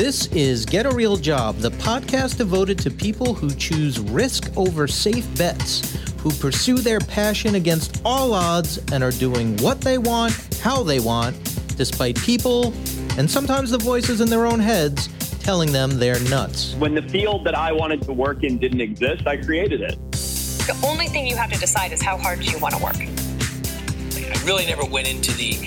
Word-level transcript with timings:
This 0.00 0.28
is 0.28 0.64
Get 0.64 0.86
a 0.86 0.90
Real 0.90 1.18
Job, 1.18 1.58
the 1.58 1.72
podcast 1.72 2.38
devoted 2.38 2.78
to 2.78 2.90
people 2.90 3.34
who 3.34 3.50
choose 3.50 4.00
risk 4.00 4.50
over 4.56 4.88
safe 4.88 5.26
bets, 5.36 5.94
who 6.20 6.30
pursue 6.30 6.78
their 6.78 7.00
passion 7.00 7.56
against 7.56 8.00
all 8.02 8.32
odds 8.32 8.78
and 8.92 9.04
are 9.04 9.10
doing 9.10 9.58
what 9.58 9.82
they 9.82 9.98
want, 9.98 10.32
how 10.62 10.82
they 10.82 11.00
want, 11.00 11.36
despite 11.76 12.16
people 12.16 12.72
and 13.18 13.30
sometimes 13.30 13.72
the 13.72 13.76
voices 13.76 14.22
in 14.22 14.30
their 14.30 14.46
own 14.46 14.58
heads 14.58 15.10
telling 15.40 15.70
them 15.70 15.98
they're 15.98 16.18
nuts. 16.30 16.74
When 16.76 16.94
the 16.94 17.02
field 17.02 17.44
that 17.44 17.54
I 17.54 17.70
wanted 17.70 18.00
to 18.04 18.14
work 18.14 18.42
in 18.42 18.56
didn't 18.56 18.80
exist, 18.80 19.26
I 19.26 19.36
created 19.36 19.82
it. 19.82 19.98
The 20.12 20.80
only 20.82 21.08
thing 21.08 21.26
you 21.26 21.36
have 21.36 21.52
to 21.52 21.60
decide 21.60 21.92
is 21.92 22.00
how 22.00 22.16
hard 22.16 22.40
do 22.40 22.50
you 22.50 22.58
want 22.58 22.74
to 22.74 22.82
work. 22.82 22.96
I 22.96 24.44
really 24.46 24.64
never 24.64 24.86
went 24.86 25.08
into 25.08 25.32
the 25.32 25.58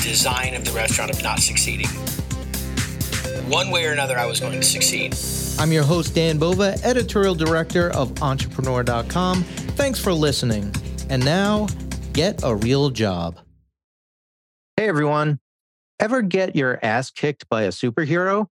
design 0.00 0.54
of 0.54 0.64
the 0.64 0.70
restaurant 0.70 1.10
of 1.10 1.20
not 1.24 1.40
succeeding. 1.40 1.88
One 3.48 3.70
way 3.70 3.84
or 3.84 3.92
another, 3.92 4.18
I 4.18 4.24
was 4.24 4.40
going 4.40 4.58
to 4.58 4.66
succeed. 4.66 5.14
I'm 5.60 5.70
your 5.70 5.82
host, 5.82 6.14
Dan 6.14 6.38
Bova, 6.38 6.76
editorial 6.82 7.34
director 7.34 7.90
of 7.90 8.22
Entrepreneur.com. 8.22 9.42
Thanks 9.42 9.98
for 9.98 10.14
listening. 10.14 10.74
And 11.10 11.22
now, 11.22 11.66
get 12.14 12.42
a 12.42 12.56
real 12.56 12.88
job. 12.88 13.38
Hey, 14.78 14.88
everyone. 14.88 15.40
Ever 16.00 16.22
get 16.22 16.56
your 16.56 16.78
ass 16.82 17.10
kicked 17.10 17.46
by 17.50 17.62
a 17.62 17.68
superhero? 17.68 18.46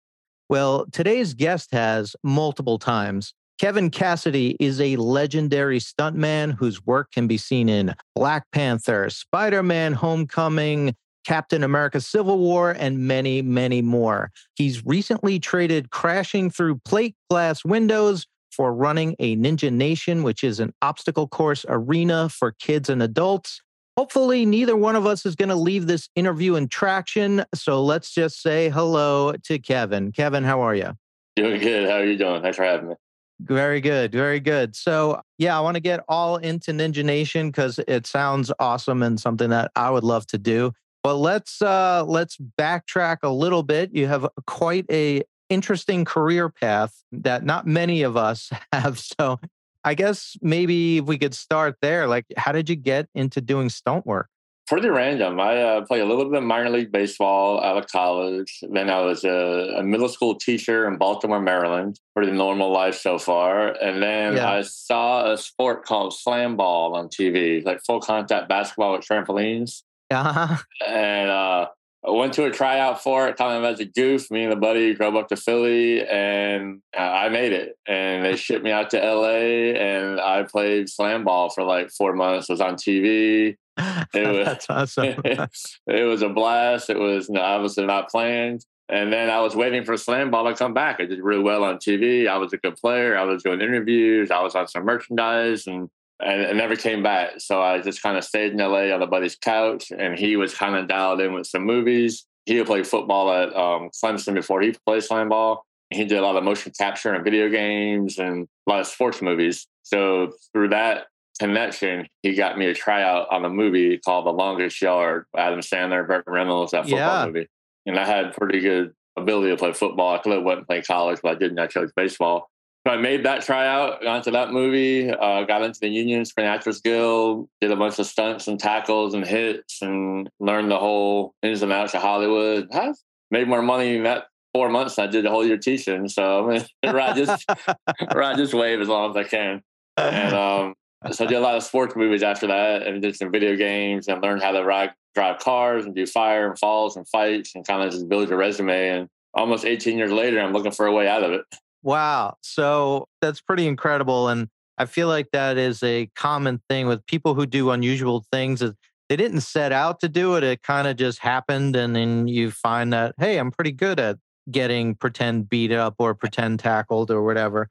Well, 0.47 0.85
today's 0.91 1.33
guest 1.33 1.73
has 1.73 2.16
multiple 2.23 2.77
times. 2.77 3.33
Kevin 3.59 3.89
Cassidy 3.89 4.55
is 4.59 4.80
a 4.80 4.95
legendary 4.97 5.80
stuntman 5.80 6.53
whose 6.57 6.85
work 6.85 7.11
can 7.11 7.27
be 7.27 7.38
seen 7.38 7.67
in 7.67 7.95
Black 8.16 8.44
Panther, 8.52 9.09
Spider 9.09 9.63
Man 9.63 9.94
Homecoming, 9.94 10.95
Captain 11.25 11.63
America 11.63 12.01
Civil 12.01 12.37
War, 12.37 12.71
and 12.71 12.99
many, 12.99 13.41
many 13.41 13.81
more. 13.81 14.31
He's 14.55 14.85
recently 14.85 15.39
traded 15.39 15.89
crashing 15.89 16.49
through 16.49 16.80
plate 16.80 17.15
glass 17.30 17.63
windows 17.63 18.27
for 18.52 18.73
running 18.73 19.15
a 19.19 19.35
Ninja 19.35 19.71
Nation, 19.71 20.23
which 20.23 20.43
is 20.43 20.59
an 20.59 20.73
obstacle 20.81 21.27
course 21.27 21.65
arena 21.67 22.30
for 22.30 22.52
kids 22.52 22.89
and 22.89 23.02
adults. 23.02 23.61
Hopefully, 23.97 24.45
neither 24.45 24.75
one 24.75 24.95
of 24.95 25.05
us 25.05 25.25
is 25.25 25.35
going 25.35 25.49
to 25.49 25.55
leave 25.55 25.88
this 25.88 26.09
interview 26.15 26.55
in 26.55 26.67
traction. 26.67 27.45
So 27.53 27.83
let's 27.83 28.13
just 28.13 28.41
say 28.41 28.69
hello 28.69 29.33
to 29.43 29.59
Kevin. 29.59 30.11
Kevin, 30.11 30.43
how 30.43 30.61
are 30.61 30.75
you? 30.75 30.93
Doing 31.35 31.61
good. 31.61 31.89
How 31.89 31.97
are 31.97 32.05
you 32.05 32.17
doing? 32.17 32.41
Thanks 32.41 32.58
for 32.58 32.63
having 32.63 32.89
me. 32.89 32.95
Very 33.39 33.81
good. 33.81 34.11
Very 34.11 34.39
good. 34.39 34.75
So, 34.75 35.21
yeah, 35.37 35.58
I 35.58 35.61
want 35.61 35.75
to 35.75 35.81
get 35.81 36.02
all 36.08 36.37
into 36.37 36.71
Ninja 36.71 37.03
Nation 37.03 37.49
because 37.49 37.80
it 37.87 38.08
sounds 38.08 38.52
awesome 38.59 39.03
and 39.03 39.19
something 39.19 39.49
that 39.49 39.71
I 39.75 39.89
would 39.89 40.03
love 40.03 40.25
to 40.27 40.37
do. 40.37 40.71
But 41.03 41.15
let's 41.15 41.61
uh, 41.61 42.05
let's 42.07 42.37
backtrack 42.37 43.17
a 43.23 43.29
little 43.29 43.61
bit. 43.61 43.93
You 43.93 44.07
have 44.07 44.27
quite 44.47 44.85
a 44.89 45.23
interesting 45.49 46.05
career 46.05 46.49
path 46.49 47.03
that 47.11 47.43
not 47.43 47.67
many 47.67 48.03
of 48.03 48.15
us 48.15 48.49
have. 48.73 48.99
So, 48.99 49.39
I 49.83 49.95
guess 49.95 50.37
maybe 50.41 50.99
if 50.99 51.05
we 51.05 51.17
could 51.17 51.35
start 51.35 51.75
there. 51.81 52.07
Like, 52.07 52.25
how 52.37 52.53
did 52.53 52.69
you 52.69 52.77
get 52.77 53.09
into 53.13 53.41
doing 53.41 53.69
stunt 53.69 54.05
work? 54.05 54.29
Pretty 54.65 54.87
random. 54.87 55.41
I 55.41 55.61
uh, 55.61 55.85
played 55.85 55.99
a 55.99 56.05
little 56.05 56.23
bit 56.23 56.37
of 56.37 56.43
minor 56.45 56.69
league 56.69 56.89
baseball 56.89 57.61
out 57.61 57.77
of 57.77 57.87
college. 57.87 58.59
Then 58.61 58.89
I 58.89 59.01
was 59.01 59.25
a, 59.25 59.75
a, 59.79 59.83
middle 59.83 60.07
school 60.07 60.35
teacher 60.35 60.87
in 60.87 60.95
Baltimore, 60.95 61.41
Maryland. 61.41 61.99
Pretty 62.15 62.31
normal 62.31 62.71
life 62.71 62.95
so 62.95 63.19
far. 63.19 63.73
And 63.73 64.01
then 64.01 64.37
yeah. 64.37 64.49
I 64.49 64.61
saw 64.61 65.33
a 65.33 65.37
sport 65.37 65.83
called 65.83 66.13
slam 66.13 66.55
ball 66.55 66.95
on 66.95 67.09
TV, 67.09 67.63
like 67.65 67.81
full 67.85 67.99
contact 67.99 68.47
basketball 68.47 68.93
with 68.93 69.01
trampolines. 69.01 69.83
Uh-huh. 70.11 70.57
And 70.85 71.29
uh, 71.29 71.67
I 72.05 72.11
went 72.11 72.33
to 72.33 72.45
a 72.45 72.51
tryout 72.51 73.01
for 73.01 73.27
it, 73.27 73.37
kind 73.37 73.57
of 73.57 73.71
as 73.71 73.79
a 73.79 73.85
goof. 73.85 74.29
Me 74.29 74.43
and 74.43 74.53
a 74.53 74.57
buddy 74.57 74.93
drove 74.93 75.15
up 75.15 75.29
to 75.29 75.37
Philly, 75.37 76.05
and 76.05 76.81
uh, 76.97 77.01
I 77.01 77.29
made 77.29 77.53
it. 77.53 77.77
And 77.87 78.25
they 78.25 78.35
shipped 78.35 78.63
me 78.63 78.71
out 78.71 78.89
to 78.91 78.97
LA, 78.97 79.77
and 79.79 80.19
I 80.19 80.43
played 80.43 80.89
slam 80.89 81.23
ball 81.23 81.49
for 81.49 81.63
like 81.63 81.92
four 81.92 82.13
months. 82.13 82.49
Was 82.49 82.61
on 82.61 82.75
TV. 82.75 83.58
It 84.13 84.27
was 84.27 84.45
that's 84.45 84.69
awesome. 84.69 85.15
it 85.25 86.03
was 86.08 86.21
a 86.21 86.30
blast. 86.30 86.92
It 86.92 86.99
was 86.99 87.27
obviously 87.36 87.87
not 87.87 88.08
planned. 88.08 88.63
And 88.89 89.11
then 89.11 89.31
I 89.31 89.39
was 89.39 89.55
waiting 89.55 89.83
for 89.83 89.97
slam 89.97 90.30
ball 90.30 90.45
to 90.45 90.53
come 90.53 90.75
back. 90.75 90.99
I 90.99 91.05
did 91.05 91.19
really 91.19 91.42
well 91.42 91.63
on 91.63 91.77
TV. 91.77 92.27
I 92.27 92.37
was 92.37 92.53
a 92.53 92.58
good 92.58 92.75
player. 92.75 93.17
I 93.17 93.23
was 93.23 93.42
doing 93.42 93.61
interviews. 93.61 94.30
I 94.30 94.42
was 94.42 94.53
on 94.53 94.67
some 94.67 94.86
merchandise, 94.86 95.65
and 95.65 95.89
and 96.23 96.42
it 96.42 96.56
never 96.56 96.76
came 96.76 97.04
back. 97.04 97.34
So 97.39 97.61
I 97.61 97.80
just 97.82 98.02
kind 98.02 98.17
of 98.17 98.23
stayed 98.23 98.54
in 98.54 98.58
LA 98.58 98.94
on 98.94 99.02
a 99.02 99.08
buddy's 99.08 99.36
couch, 99.36 99.92
and 99.92 100.17
he 100.17 100.36
was 100.36 100.54
kind 100.54 100.76
of 100.76 100.88
dialed 100.88 101.22
in 101.22 101.34
with 101.34 101.48
some 101.48 101.66
movies. 101.66 102.26
He 102.45 102.58
had 102.58 102.67
played 102.67 102.88
football 102.88 103.32
at 103.32 103.56
um, 103.56 103.89
Clemson 104.04 104.34
before 104.34 104.61
he 104.61 104.76
played 104.86 105.04
slam 105.04 105.30
ball. 105.30 105.66
He 105.89 106.06
did 106.06 106.17
a 106.17 106.22
lot 106.22 106.36
of 106.36 106.44
motion 106.44 106.72
capture 106.78 107.14
and 107.14 107.23
video 107.23 107.50
games 107.50 108.17
and 108.17 108.48
a 108.67 108.70
lot 108.70 108.80
of 108.82 108.88
sports 108.88 109.22
movies. 109.22 109.67
So 109.84 110.32
through 110.52 110.70
that 110.70 111.08
connection, 111.39 112.08
he 112.22 112.34
got 112.34 112.58
me 112.58 112.66
a 112.67 112.73
tryout 112.73 113.28
on 113.32 113.45
a 113.45 113.50
movie 113.50 113.98
called 114.00 114.26
The 114.26 114.32
Longest 114.32 114.82
Yard. 114.82 115.26
Adam 115.38 115.60
Sandler, 115.60 116.08
Burt 116.08 116.23
Reynolds, 116.28 116.72
that 116.72 116.84
football 116.84 117.00
yeah. 117.00 117.26
movie. 117.26 117.48
And 117.86 118.00
I 118.00 118.05
had 118.05 118.34
pretty 118.34 118.60
good 118.60 118.94
ability 119.17 119.52
to 119.52 119.58
play 119.58 119.73
football. 119.73 120.16
I 120.16 120.17
could 120.20 120.34
have 120.34 120.44
went 120.44 120.60
and 120.60 120.67
played 120.67 120.88
college, 120.88 121.20
but 121.22 121.34
I 121.34 121.36
didn't. 121.36 121.60
I 121.60 121.67
chose 121.67 121.92
baseball. 121.95 122.50
So 122.86 122.92
I 122.92 122.98
made 122.98 123.23
that 123.23 123.44
tryout, 123.44 124.02
got 124.02 124.17
into 124.17 124.32
that 124.32 124.52
movie, 124.52 125.10
uh, 125.10 125.44
got 125.44 125.64
into 125.64 125.80
the 125.80 125.88
Union 125.88 126.26
Screen 126.26 126.48
Actors 126.48 126.82
Guild, 126.82 127.48
did 127.61 127.71
a 127.71 127.77
bunch 127.77 127.98
of 127.98 128.06
stunts 128.06 128.48
and 128.50 128.60
tackles 128.60 129.13
and 129.13 129.25
hits, 129.25 129.81
and 129.81 130.30
learned 130.42 130.69
the 130.69 130.77
whole 130.77 131.33
ins 131.42 131.62
and 131.62 131.72
outs 131.72 131.94
of 131.94 132.01
Hollywood. 132.01 132.68
I 132.74 132.94
made 133.31 133.48
more 133.48 133.62
money 133.62 133.95
in 133.95 134.04
that 134.04 134.25
four 134.54 134.68
months 134.68 134.98
than 134.98 135.07
I 135.07 135.12
did 135.12 135.24
the 135.24 135.30
whole 135.30 135.45
year 135.45 135.57
teaching. 135.57 136.10
So 136.10 136.45
ride 136.86 137.16
this 137.16 137.45
ride 138.13 138.38
this 138.38 138.54
wave 138.54 138.81
as 138.81 138.89
long 138.89 139.12
as 139.12 139.16
I 139.16 139.24
can. 139.24 139.62
And 139.95 140.33
um, 140.33 140.74
so 141.12 141.24
I 141.24 141.27
did 141.27 141.38
a 141.38 141.42
lot 141.42 141.56
of 141.56 141.63
sports 141.63 141.95
movies 141.95 142.22
after 142.22 142.48
that, 142.48 142.83
and 142.86 143.01
did 143.01 143.16
some 143.16 143.31
video 143.31 143.56
games, 143.56 144.10
and 144.10 144.22
learned 144.22 144.44
how 144.44 144.51
to 144.51 144.63
ride, 144.63 144.92
drive 145.16 145.39
cars 145.39 145.86
and 145.86 145.95
do 145.95 146.06
fire 146.06 146.50
and 146.50 146.60
falls 146.60 146.98
and 146.98 147.07
fights, 147.07 147.56
and 147.56 147.66
kind 147.66 147.81
of 147.81 147.92
just 147.92 148.10
build 148.10 148.27
your 148.27 148.38
resume. 148.38 148.89
And 148.89 149.07
almost 149.33 149.63
18 149.63 149.98
years 149.98 150.12
later, 150.12 150.42
I'm 150.42 150.51
looking 150.51 150.72
for 150.74 150.86
a 150.86 150.92
way 150.92 151.07
out 151.07 151.24
of 151.24 151.31
it. 151.31 151.45
Wow. 151.83 152.38
So 152.42 153.07
that's 153.21 153.42
pretty 153.42 153.68
incredible. 153.68 154.30
And 154.30 154.48
I 154.77 154.86
feel 154.86 155.07
like 155.07 155.30
that 155.33 155.57
is 155.57 155.83
a 155.83 156.10
common 156.16 156.62
thing 156.69 156.88
with 156.88 157.06
people 157.06 157.36
who 157.36 157.45
do 157.45 157.71
unusual 157.71 158.25
things. 158.31 158.62
Is 158.62 158.71
they 159.10 159.18
didn't 159.18 159.42
set 159.42 159.71
out 159.71 160.00
to 160.00 160.10
do 160.10 160.36
it. 160.36 160.44
It 160.44 160.63
kind 160.63 160.88
of 160.88 160.95
just 160.95 161.19
happened. 161.19 161.75
And 161.75 161.95
then 161.95 162.27
you 162.27 162.51
find 162.51 162.94
that, 162.94 163.13
hey, 163.19 163.38
I'm 163.38 163.51
pretty 163.51 163.74
good 163.74 164.00
at 164.00 164.18
getting 164.50 164.95
pretend 164.95 165.50
beat 165.50 165.72
up 165.72 165.95
or 166.00 166.16
pretend 166.16 166.60
tackled 166.60 167.12
or 167.12 167.24
whatever. 167.24 167.69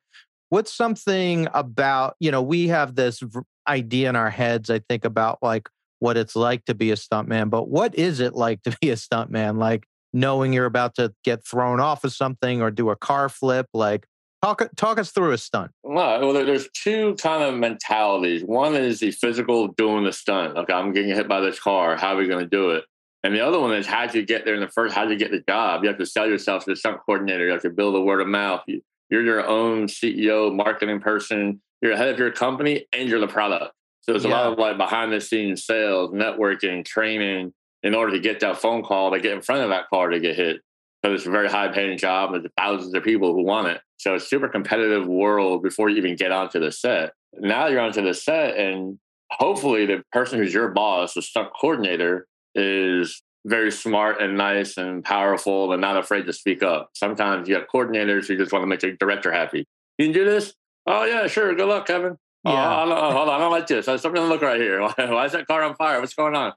What's 0.51 0.73
something 0.73 1.49
about, 1.55 2.15
you 2.21 2.31
know, 2.31 2.43
we 2.43 2.69
have 2.69 2.95
this 2.95 3.23
idea 3.67 4.11
in 4.11 4.17
our 4.17 4.31
heads, 4.31 4.69
I 4.69 4.81
think, 4.81 5.05
about 5.05 5.39
like 5.43 5.69
what 5.99 6.17
it's 6.17 6.37
like 6.37 6.65
to 6.67 6.75
be 6.75 6.91
a 6.91 6.97
stuntman, 6.97 7.49
but 7.49 7.69
what 7.69 7.95
is 7.95 8.21
it 8.21 8.35
like 8.35 8.63
to 8.65 8.77
be 8.81 8.91
a 8.91 8.97
stuntman? 8.97 9.59
Like, 9.59 9.87
knowing 10.13 10.53
you're 10.53 10.67
about 10.67 10.95
to 10.97 11.13
get 11.25 11.45
thrown 11.47 11.81
off 11.81 12.05
of 12.05 12.13
something 12.13 12.63
or 12.63 12.71
do 12.71 12.91
a 12.91 12.97
car 12.97 13.29
flip? 13.29 13.67
Like, 13.73 14.07
talk 14.43 14.63
uh, 14.63 14.69
talk 14.77 14.99
us 14.99 15.11
through 15.11 15.33
a 15.33 15.39
stunt. 15.39 15.71
Well, 15.83 16.33
there's 16.33 16.69
two 16.71 17.15
kind 17.17 17.43
of 17.43 17.55
mentalities. 17.55 18.43
One 18.43 18.75
is 18.75 19.01
the 19.01 19.11
physical 19.11 19.69
doing 19.69 20.05
the 20.05 20.13
stunt. 20.13 20.57
Okay, 20.57 20.73
I'm 20.73 20.93
getting 20.93 21.15
hit 21.15 21.29
by 21.29 21.41
this 21.41 21.59
car. 21.59 21.97
How 21.97 22.15
are 22.15 22.17
we 22.17 22.27
going 22.27 22.45
to 22.45 22.51
do 22.51 22.71
it? 22.71 22.85
And 23.25 23.35
the 23.35 23.41
other 23.41 23.61
one 23.61 23.73
is 23.73 23.87
how 23.87 24.07
do 24.07 24.19
you 24.19 24.27
get 24.27 24.45
there 24.45 24.55
in 24.55 24.61
the 24.61 24.69
first? 24.69 24.95
How 24.95 25.05
do 25.05 25.13
you 25.13 25.19
get 25.19 25.31
the 25.31 25.43
job? 25.49 25.83
You 25.85 25.89
have 25.89 25.99
to 25.99 26.07
sell 26.07 26.27
yourself 26.27 26.65
to 26.65 26.71
the 26.71 26.77
stunt 26.77 26.99
coordinator. 27.07 27.47
You 27.47 27.53
have 27.53 27.63
to 27.63 27.71
build 27.71 27.95
a 27.95 28.01
word 28.01 28.21
of 28.21 28.27
mouth. 28.27 28.63
You're 29.11 29.23
your 29.23 29.47
own 29.47 29.87
CEO, 29.87 30.55
marketing 30.55 31.01
person. 31.01 31.61
You're 31.81 31.97
head 31.97 32.09
of 32.09 32.19
your 32.19 32.33
company, 32.33 32.87
and 32.93 33.09
you're 33.09 33.21
the 33.21 33.29
product. 33.29 33.75
So 34.03 34.13
there's 34.13 34.25
a 34.25 34.29
lot 34.29 34.53
of 34.53 34.59
like 34.59 34.77
behind 34.77 35.13
the 35.13 35.21
scenes 35.21 35.65
sales, 35.65 36.11
networking, 36.11 36.85
training, 36.85 37.53
in 37.83 37.95
order 37.95 38.13
to 38.13 38.21
get 38.21 38.41
that 38.41 38.59
phone 38.59 38.83
call 38.83 39.11
to 39.11 39.21
get 39.21 39.33
in 39.33 39.43
front 39.43 39.63
of 39.63 39.71
that 39.71 39.89
car 39.89 40.11
to 40.11 40.21
get 40.21 40.37
hit. 40.37 40.61
Because 41.03 41.21
it's 41.21 41.27
a 41.27 41.31
very 41.33 41.49
high 41.49 41.69
paying 41.69 41.99
job 41.99 42.31
with 42.31 42.47
thousands 42.57 42.95
of 42.95 43.03
people 43.03 43.33
who 43.35 43.43
want 43.43 43.67
it. 43.69 43.81
So 43.97 44.15
it's 44.15 44.25
a 44.25 44.29
super 44.29 44.49
competitive 44.49 45.07
world 45.07 45.63
before 45.63 45.89
you 45.89 45.97
even 45.97 46.15
get 46.15 46.31
onto 46.31 46.61
the 46.61 46.71
set. 46.71 47.13
Now 47.35 47.67
you're 47.67 47.81
onto 47.81 48.03
the 48.03 48.15
set 48.15 48.57
and 48.57 48.99
hopefully 49.31 49.87
the 49.87 50.05
person 50.13 50.39
who's 50.39 50.55
your 50.55 50.69
boss, 50.69 51.15
the 51.15 51.23
stunt 51.23 51.49
coordinator, 51.59 52.27
is 52.55 53.23
very 53.45 53.73
smart 53.73 54.21
and 54.21 54.37
nice 54.37 54.77
and 54.77 55.03
powerful 55.03 55.73
and 55.73 55.81
not 55.81 55.97
afraid 55.97 56.27
to 56.27 56.33
speak 56.33 56.63
up. 56.63 56.91
Sometimes 56.95 57.49
you 57.49 57.57
have 57.57 57.65
coordinators 57.73 58.27
who 58.27 58.37
just 58.37 58.53
want 58.53 58.63
to 58.63 58.67
make 58.67 58.81
the 58.81 58.93
director 58.93 59.33
happy. 59.33 59.67
You 59.99 60.07
can 60.07 60.13
do 60.13 60.25
this? 60.25 60.55
Oh 60.87 61.05
yeah, 61.05 61.27
sure. 61.27 61.55
Good 61.55 61.69
luck, 61.69 61.87
Kevin. 61.87 62.17
Oh, 62.45 62.53
yeah. 62.53 62.83
Oh, 62.85 63.13
hold 63.13 63.29
on, 63.29 63.35
I 63.37 63.39
don't 63.39 63.53
like 63.53 63.67
this. 63.67 63.87
Something 63.87 64.15
to 64.15 64.25
look 64.25 64.43
right 64.43 64.61
here. 64.61 64.81
Why 64.97 65.25
is 65.25 65.33
that 65.33 65.47
car 65.47 65.63
on 65.63 65.75
fire? 65.77 66.01
What's 66.01 66.15
going 66.15 66.35
on? 66.35 66.53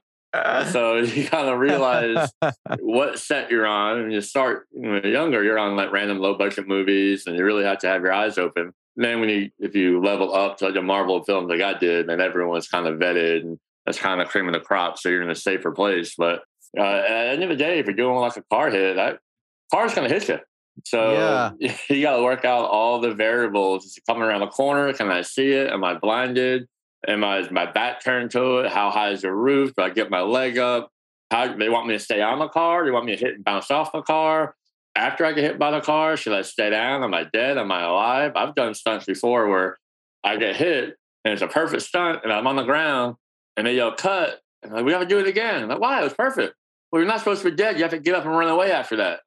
So 0.70 0.96
you 0.96 1.26
kind 1.26 1.48
of 1.48 1.58
realize 1.58 2.30
what 2.80 3.18
set 3.18 3.50
you're 3.50 3.66
on 3.66 3.98
and 3.98 4.12
you 4.12 4.20
start 4.20 4.66
when 4.72 5.02
you're 5.02 5.12
younger 5.12 5.42
you're 5.42 5.58
on 5.58 5.76
like 5.76 5.92
random 5.92 6.18
low 6.18 6.36
budget 6.36 6.66
movies 6.66 7.26
and 7.26 7.36
you 7.36 7.44
really 7.44 7.64
have 7.64 7.78
to 7.78 7.86
have 7.86 8.02
your 8.02 8.12
eyes 8.12 8.38
open 8.38 8.72
and 8.96 9.04
then 9.04 9.20
when 9.20 9.28
you 9.28 9.50
if 9.58 9.74
you 9.74 10.02
level 10.02 10.34
up 10.34 10.56
to 10.58 10.66
like 10.66 10.76
a 10.76 10.82
marvel 10.82 11.22
film 11.24 11.46
like 11.46 11.60
i 11.60 11.76
did 11.78 12.08
and 12.08 12.20
everyone's 12.20 12.68
kind 12.68 12.86
of 12.86 12.98
vetted 12.98 13.42
and 13.42 13.58
that's 13.84 13.98
kind 13.98 14.20
of 14.20 14.28
cream 14.28 14.46
of 14.46 14.54
the 14.54 14.60
crop 14.60 14.98
so 14.98 15.08
you're 15.08 15.22
in 15.22 15.30
a 15.30 15.34
safer 15.34 15.70
place 15.70 16.14
but 16.16 16.42
uh, 16.78 16.82
at 16.82 17.08
the 17.08 17.30
end 17.30 17.42
of 17.42 17.48
the 17.48 17.56
day 17.56 17.78
if 17.78 17.86
you're 17.86 17.94
doing 17.94 18.16
like 18.16 18.36
a 18.36 18.42
car 18.50 18.70
hit 18.70 18.96
that 18.96 19.18
car's 19.70 19.94
going 19.94 20.08
to 20.08 20.14
hit 20.14 20.28
you 20.28 20.38
So 20.84 21.12
Yeah. 21.58 21.74
you 21.88 22.02
got 22.02 22.16
to 22.16 22.22
work 22.22 22.44
out 22.44 22.68
all 22.68 23.00
the 23.00 23.14
variables. 23.14 23.86
Is 23.86 23.96
it 23.96 24.04
coming 24.06 24.22
around 24.22 24.40
the 24.40 24.48
corner? 24.48 24.92
Can 24.92 25.10
I 25.10 25.22
see 25.22 25.50
it? 25.50 25.72
Am 25.72 25.82
I 25.84 25.94
blinded? 25.94 26.68
Am 27.06 27.24
I 27.24 27.38
is 27.38 27.50
my 27.50 27.70
back 27.70 28.02
turned 28.02 28.30
to 28.32 28.58
it? 28.58 28.72
How 28.72 28.90
high 28.90 29.10
is 29.10 29.22
the 29.22 29.32
roof? 29.32 29.72
Do 29.76 29.82
I 29.82 29.90
get 29.90 30.10
my 30.10 30.20
leg 30.20 30.58
up? 30.58 30.90
How 31.30 31.54
they 31.56 31.68
want 31.68 31.86
me 31.86 31.94
to 31.94 31.98
stay 31.98 32.22
on 32.22 32.38
the 32.38 32.48
car? 32.48 32.82
Do 32.82 32.86
they 32.86 32.92
want 32.92 33.06
me 33.06 33.16
to 33.16 33.24
hit 33.24 33.34
and 33.34 33.44
bounce 33.44 33.70
off 33.70 33.92
the 33.92 34.02
car? 34.02 34.54
After 34.96 35.24
I 35.24 35.32
get 35.32 35.44
hit 35.44 35.58
by 35.58 35.70
the 35.72 35.80
car, 35.80 36.16
should 36.16 36.32
I 36.32 36.42
stay 36.42 36.70
down? 36.70 37.02
Am 37.02 37.12
I 37.12 37.24
dead? 37.24 37.58
Am 37.58 37.70
I 37.70 37.82
alive? 37.82 38.32
I've 38.34 38.54
done 38.54 38.74
stunts 38.74 39.04
before 39.04 39.48
where 39.48 39.76
I 40.24 40.36
get 40.36 40.56
hit 40.56 40.96
and 41.24 41.32
it's 41.32 41.42
a 41.42 41.48
perfect 41.48 41.82
stunt 41.82 42.20
and 42.24 42.32
I'm 42.32 42.46
on 42.46 42.56
the 42.56 42.62
ground 42.62 43.16
and 43.56 43.66
they 43.66 43.74
yell 43.74 43.92
cut. 43.92 44.40
And 44.62 44.72
like, 44.72 44.84
we 44.84 44.92
have 44.92 45.02
to 45.02 45.06
do 45.06 45.18
it 45.18 45.26
again. 45.26 45.64
I'm 45.64 45.68
like, 45.68 45.80
why? 45.80 46.00
It 46.00 46.04
was 46.04 46.14
perfect. 46.14 46.54
Well, 46.90 47.02
you're 47.02 47.08
not 47.08 47.18
supposed 47.18 47.42
to 47.42 47.50
be 47.50 47.56
dead. 47.56 47.76
You 47.76 47.82
have 47.82 47.90
to 47.90 47.98
get 47.98 48.14
up 48.14 48.24
and 48.24 48.36
run 48.36 48.48
away 48.48 48.72
after 48.72 48.96
that. 48.96 49.20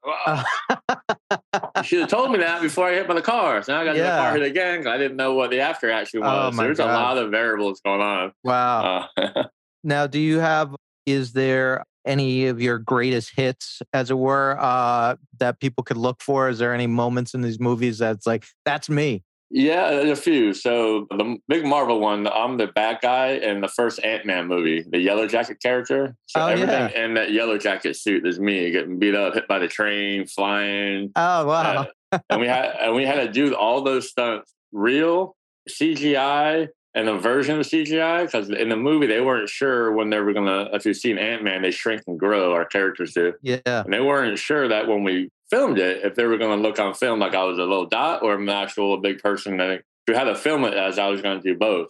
you 1.79 1.87
should 1.87 1.99
have 2.01 2.09
told 2.09 2.31
me 2.31 2.39
that 2.39 2.61
before 2.61 2.87
I 2.87 2.93
hit 2.93 3.07
by 3.07 3.13
the 3.13 3.21
car. 3.21 3.61
So 3.63 3.73
now 3.73 3.81
I 3.81 3.85
got 3.85 3.93
to 3.93 3.99
Yeah. 3.99 4.15
the 4.15 4.21
car 4.21 4.33
hit 4.37 4.43
again 4.43 4.79
because 4.79 4.91
I 4.93 4.97
didn't 4.97 5.17
know 5.17 5.33
what 5.33 5.49
the 5.49 5.59
after 5.59 5.89
action 5.91 6.21
Oh, 6.23 6.47
was. 6.47 6.55
my 6.55 6.63
There's 6.63 6.79
a 6.79 6.85
lot 6.85 7.17
of 7.17 7.31
variables 7.31 7.81
going 7.81 8.01
on. 8.01 8.31
wow. 8.43 9.07
Uh, 9.17 9.43
Now, 9.83 10.07
do 10.07 10.19
you 10.19 10.39
have, 10.39 10.75
is 11.05 11.31
there 11.31 11.85
any 12.05 12.47
of 12.47 12.61
your 12.61 12.79
greatest 12.79 13.31
hits, 13.35 13.81
as 13.93 14.11
it 14.11 14.17
were, 14.17 14.57
uh, 14.59 15.15
that 15.39 15.59
people 15.61 15.83
could 15.85 15.95
look 15.97 16.21
for? 16.21 16.49
Is 16.49 16.59
there 16.59 16.73
any 16.73 16.87
moments 16.87 17.33
in 17.33 17.41
these 17.41 17.59
movies 17.61 17.97
that's 17.99 18.27
like, 18.27 18.45
that's 18.65 18.89
me? 18.89 19.23
Yeah, 19.49 19.89
a 19.91 20.15
few. 20.15 20.53
So 20.53 21.07
the 21.09 21.37
big 21.47 21.65
Marvel 21.65 21.99
one, 21.99 22.27
I'm 22.27 22.57
the 22.57 22.67
bad 22.67 22.99
guy 23.01 23.29
in 23.31 23.61
the 23.61 23.67
first 23.67 24.03
Ant 24.03 24.25
Man 24.25 24.47
movie, 24.47 24.83
the 24.87 24.99
Yellow 24.99 25.27
Jacket 25.27 25.61
character. 25.61 26.15
So 26.27 26.41
Oh, 26.41 26.47
everything 26.47 26.89
yeah. 26.91 27.03
in 27.05 27.13
that 27.15 27.31
Yellow 27.31 27.57
Jacket 27.57 27.95
suit 27.95 28.25
is 28.27 28.39
me 28.39 28.71
getting 28.71 28.99
beat 28.99 29.15
up, 29.15 29.33
hit 29.33 29.47
by 29.47 29.59
the 29.59 29.67
train, 29.67 30.25
flying, 30.27 31.11
Oh, 31.15 31.45
wow. 31.45 31.87
Uh, 32.11 32.19
and 32.29 32.41
we 32.41 32.47
had 32.47 32.75
and 32.81 32.95
we 32.95 33.05
had 33.05 33.15
to 33.25 33.31
do 33.31 33.53
all 33.55 33.81
those 33.83 34.09
stunts 34.09 34.53
real 34.71 35.35
CGI 35.69 36.67
and 36.95 37.07
a 37.07 37.17
version 37.17 37.59
of 37.59 37.65
CGI 37.65 38.25
because 38.25 38.49
in 38.49 38.69
the 38.69 38.75
movie 38.75 39.05
they 39.07 39.21
weren't 39.21 39.49
sure 39.49 39.91
when 39.93 40.09
they 40.09 40.19
were 40.19 40.33
gonna. 40.33 40.69
If 40.73 40.85
you've 40.85 40.97
seen 40.97 41.17
Ant 41.17 41.43
Man, 41.43 41.61
they 41.61 41.71
shrink 41.71 42.01
and 42.07 42.19
grow. 42.19 42.53
Our 42.53 42.65
characters 42.65 43.13
do, 43.13 43.33
yeah. 43.41 43.59
and 43.65 43.93
they 43.93 44.01
weren't 44.01 44.37
sure 44.39 44.67
that 44.67 44.87
when 44.87 45.03
we 45.03 45.29
filmed 45.49 45.79
it, 45.79 46.05
if 46.05 46.15
they 46.15 46.25
were 46.25 46.37
gonna 46.37 46.61
look 46.61 46.79
on 46.79 46.93
film 46.93 47.19
like 47.19 47.35
I 47.35 47.43
was 47.43 47.57
a 47.57 47.61
little 47.61 47.85
dot 47.85 48.23
or 48.23 48.35
an 48.35 48.49
actual 48.49 48.97
big 48.97 49.19
person. 49.19 49.57
That 49.57 49.81
we 50.07 50.15
had 50.15 50.25
to 50.25 50.35
film 50.35 50.63
it 50.65 50.73
as 50.73 50.99
I 50.99 51.07
was 51.07 51.21
gonna 51.21 51.41
do 51.41 51.55
both. 51.55 51.89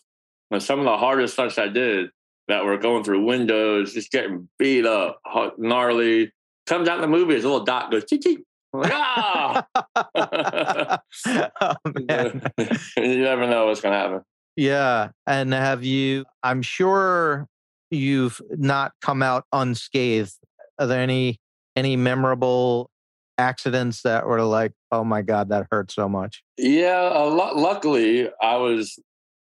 And 0.52 0.62
some 0.62 0.80
of 0.80 0.86
the 0.86 0.98
hardest 0.98 1.34
stunts 1.34 1.58
I 1.58 1.68
did 1.68 2.10
that 2.50 2.66
were 2.66 2.78
going 2.78 3.04
through 3.04 3.24
windows, 3.24 3.94
just 3.94 4.12
getting 4.12 4.50
beat 4.58 4.86
up, 4.86 5.20
hot- 5.26 5.60
gnarly. 5.60 6.32
Comes 6.66 6.90
out 6.90 6.96
in 6.96 7.02
the 7.02 7.08
movie, 7.08 7.36
his 7.36 7.44
little 7.44 7.64
dot 7.64 7.92
goes 7.92 8.06
chee 8.06 8.20
chee. 8.20 8.40
Like, 8.74 8.92
ah! 8.94 9.66
oh, 11.62 11.76
you 12.98 13.24
never 13.24 13.48
know 13.48 13.68
what's 13.68 13.82
going 13.82 13.94
to 13.94 14.00
happen. 14.00 14.22
Yeah. 14.56 15.10
And 15.26 15.54
have 15.54 15.84
you, 15.84 16.26
I'm 16.44 16.62
sure 16.62 17.48
you've 17.90 18.42
not 18.52 18.92
come 19.02 19.24
out 19.24 19.46
unscathed. 19.52 20.36
Are 20.78 20.86
there 20.88 21.02
any, 21.02 21.40
any 21.76 21.96
memorable 21.96 22.90
accidents 23.40 24.02
that 24.04 24.28
were 24.28 24.44
like, 24.44 24.74
oh 24.92 25.04
my 25.04 25.22
God, 25.22 25.50
that 25.50 25.68
hurt 25.72 25.92
so 25.92 26.10
much? 26.10 26.44
Yeah, 26.58 27.02
luckily, 27.10 28.30
I 28.42 28.58
was 28.58 29.00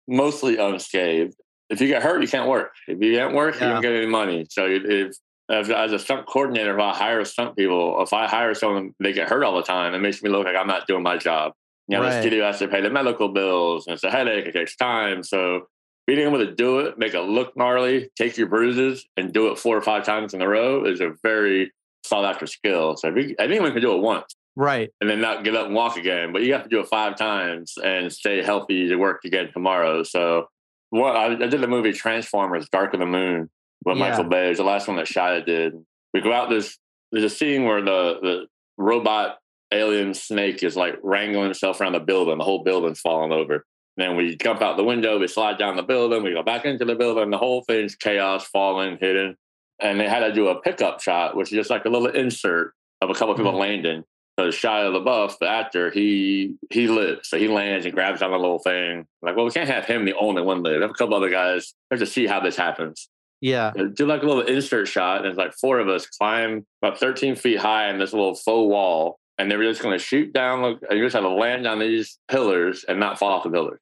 mostly 0.08 0.56
unscathed. 0.56 1.36
If 1.70 1.80
you 1.80 1.88
get 1.88 2.02
hurt, 2.02 2.20
you 2.22 2.28
can't 2.28 2.48
work. 2.48 2.72
If 2.88 3.00
you 3.00 3.14
can't 3.16 3.34
work, 3.34 3.54
you 3.54 3.60
don't 3.60 3.80
get 3.82 3.92
any 3.92 4.06
money. 4.06 4.46
So 4.50 4.66
if, 4.66 5.14
if 5.48 5.70
as 5.70 5.92
a 5.92 5.98
stunt 5.98 6.26
coordinator, 6.26 6.74
if 6.74 6.80
I 6.80 6.94
hire 6.94 7.24
stunt 7.24 7.56
people, 7.56 8.02
if 8.02 8.12
I 8.12 8.26
hire 8.26 8.54
someone, 8.54 8.94
they 9.00 9.12
get 9.12 9.28
hurt 9.28 9.44
all 9.44 9.56
the 9.56 9.62
time. 9.62 9.94
It 9.94 10.00
makes 10.00 10.22
me 10.22 10.30
look 10.30 10.44
like 10.44 10.56
I'm 10.56 10.66
not 10.66 10.86
doing 10.86 11.02
my 11.02 11.16
job. 11.16 11.52
You 11.88 11.96
know, 11.96 12.04
Right. 12.04 12.10
the 12.14 12.20
studio 12.20 12.44
has 12.44 12.58
to 12.60 12.68
pay 12.68 12.80
the 12.80 12.90
medical 12.90 13.28
bills, 13.28 13.86
and 13.86 13.94
it's 13.94 14.04
a 14.04 14.10
headache. 14.10 14.46
It 14.46 14.52
takes 14.52 14.76
time. 14.76 15.22
So 15.22 15.66
being 16.06 16.20
able 16.20 16.38
to 16.38 16.54
do 16.54 16.80
it, 16.80 16.98
make 16.98 17.14
it 17.14 17.20
look 17.22 17.56
gnarly, 17.56 18.10
take 18.16 18.36
your 18.36 18.48
bruises, 18.48 19.06
and 19.16 19.32
do 19.32 19.50
it 19.50 19.58
four 19.58 19.76
or 19.76 19.82
five 19.82 20.04
times 20.04 20.34
in 20.34 20.42
a 20.42 20.48
row 20.48 20.84
is 20.84 21.00
a 21.00 21.12
very 21.22 21.72
sought 22.04 22.24
after 22.24 22.46
skill. 22.46 22.96
So 22.96 23.08
if 23.08 23.16
you, 23.28 23.34
anyone 23.38 23.72
can 23.72 23.80
do 23.82 23.94
it 23.94 24.00
once 24.00 24.34
Right. 24.56 24.90
and 25.00 25.08
then 25.08 25.20
not 25.20 25.44
get 25.44 25.54
up 25.56 25.66
and 25.66 25.74
walk 25.74 25.96
again. 25.96 26.32
But 26.32 26.42
you 26.42 26.52
have 26.52 26.62
to 26.64 26.68
do 26.68 26.80
it 26.80 26.88
five 26.88 27.16
times 27.16 27.74
and 27.82 28.12
stay 28.12 28.42
healthy 28.42 28.88
to 28.88 28.96
work 28.96 29.20
again 29.24 29.50
tomorrow. 29.52 30.02
So 30.02 30.48
what 30.90 31.16
I, 31.16 31.26
I 31.32 31.46
did 31.46 31.60
the 31.60 31.66
movie 31.68 31.92
Transformers: 31.92 32.68
Dark 32.68 32.92
of 32.94 33.00
the 33.00 33.06
Moon 33.06 33.48
with 33.84 33.96
Yeah. 33.96 34.10
Michael 34.10 34.24
Bay. 34.24 34.46
It 34.46 34.50
was 34.50 34.58
the 34.58 34.64
last 34.64 34.88
one 34.88 34.96
that 34.98 35.06
Shia 35.06 35.44
did. 35.44 35.74
We 36.12 36.20
go 36.20 36.32
out 36.32 36.50
this. 36.50 36.76
There's 37.10 37.24
a 37.24 37.30
scene 37.30 37.64
where 37.64 37.80
the 37.82 38.18
the 38.20 38.46
robot 38.76 39.38
alien 39.72 40.12
snake 40.12 40.62
is 40.62 40.76
like 40.76 40.96
wrangling 41.02 41.44
himself 41.44 41.80
around 41.80 41.92
the 41.92 42.00
building. 42.00 42.36
The 42.38 42.44
whole 42.44 42.62
building's 42.62 43.00
falling 43.00 43.32
over. 43.32 43.64
Then 43.96 44.16
we 44.16 44.36
jump 44.36 44.60
out 44.62 44.76
the 44.76 44.84
window. 44.84 45.18
We 45.18 45.28
slide 45.28 45.58
down 45.58 45.76
the 45.76 45.82
building. 45.82 46.22
We 46.22 46.32
go 46.34 46.42
back 46.42 46.64
into 46.66 46.84
the 46.84 46.94
building. 46.94 47.30
The 47.30 47.38
whole 47.38 47.62
thing's 47.62 47.94
chaos, 47.94 48.46
falling, 48.46 48.98
hidden. 49.00 49.36
And 49.82 49.98
they 49.98 50.08
had 50.08 50.20
to 50.20 50.32
do 50.32 50.48
a 50.48 50.60
pickup 50.60 51.00
shot, 51.00 51.36
which 51.36 51.48
is 51.48 51.56
just 51.56 51.70
like 51.70 51.84
a 51.84 51.88
little 51.88 52.08
insert 52.08 52.72
of 53.00 53.10
a 53.10 53.14
couple 53.14 53.32
of 53.32 53.36
people 53.36 53.52
mm-hmm. 53.52 53.60
landing. 53.60 54.04
So 54.38 54.48
Shia 54.48 54.90
LaBeouf, 54.96 55.38
the 55.40 55.48
actor, 55.48 55.90
he 55.90 56.54
he 56.70 56.88
lives. 56.88 57.28
So 57.28 57.38
he 57.38 57.48
lands 57.48 57.84
and 57.84 57.94
grabs 57.94 58.22
on 58.22 58.30
the 58.30 58.38
little 58.38 58.58
thing. 58.58 59.06
Like, 59.20 59.36
well, 59.36 59.44
we 59.44 59.50
can't 59.50 59.68
have 59.68 59.84
him 59.84 60.04
the 60.06 60.14
only 60.14 60.40
one 60.40 60.62
live. 60.62 60.80
Have 60.80 60.90
a 60.90 60.94
couple 60.94 61.14
other 61.14 61.28
guys. 61.28 61.74
We 61.90 61.96
have 61.98 62.06
to 62.06 62.10
see 62.10 62.26
how 62.26 62.40
this 62.40 62.56
happens. 62.56 63.08
Yeah. 63.42 63.72
Do 63.72 64.06
like 64.06 64.22
a 64.22 64.26
little 64.26 64.42
insert 64.42 64.88
shot, 64.88 65.18
and 65.18 65.26
it's 65.26 65.36
like 65.36 65.52
four 65.52 65.80
of 65.80 65.88
us 65.88 66.06
climb 66.06 66.64
about 66.80 66.98
13 66.98 67.34
feet 67.36 67.58
high 67.58 67.90
in 67.90 67.98
this 67.98 68.12
little 68.12 68.34
faux 68.34 68.70
wall, 68.70 69.18
and 69.36 69.50
they 69.50 69.56
were 69.56 69.64
just 69.64 69.82
going 69.82 69.98
to 69.98 70.02
shoot 70.02 70.32
down. 70.32 70.62
Look, 70.62 70.80
and 70.88 70.98
you 70.98 71.04
just 71.04 71.14
have 71.14 71.24
to 71.24 71.28
land 71.28 71.66
on 71.66 71.80
these 71.80 72.18
pillars 72.28 72.84
and 72.88 73.00
not 73.00 73.18
fall 73.18 73.32
off 73.32 73.42
the 73.42 73.50
pillars. 73.50 73.80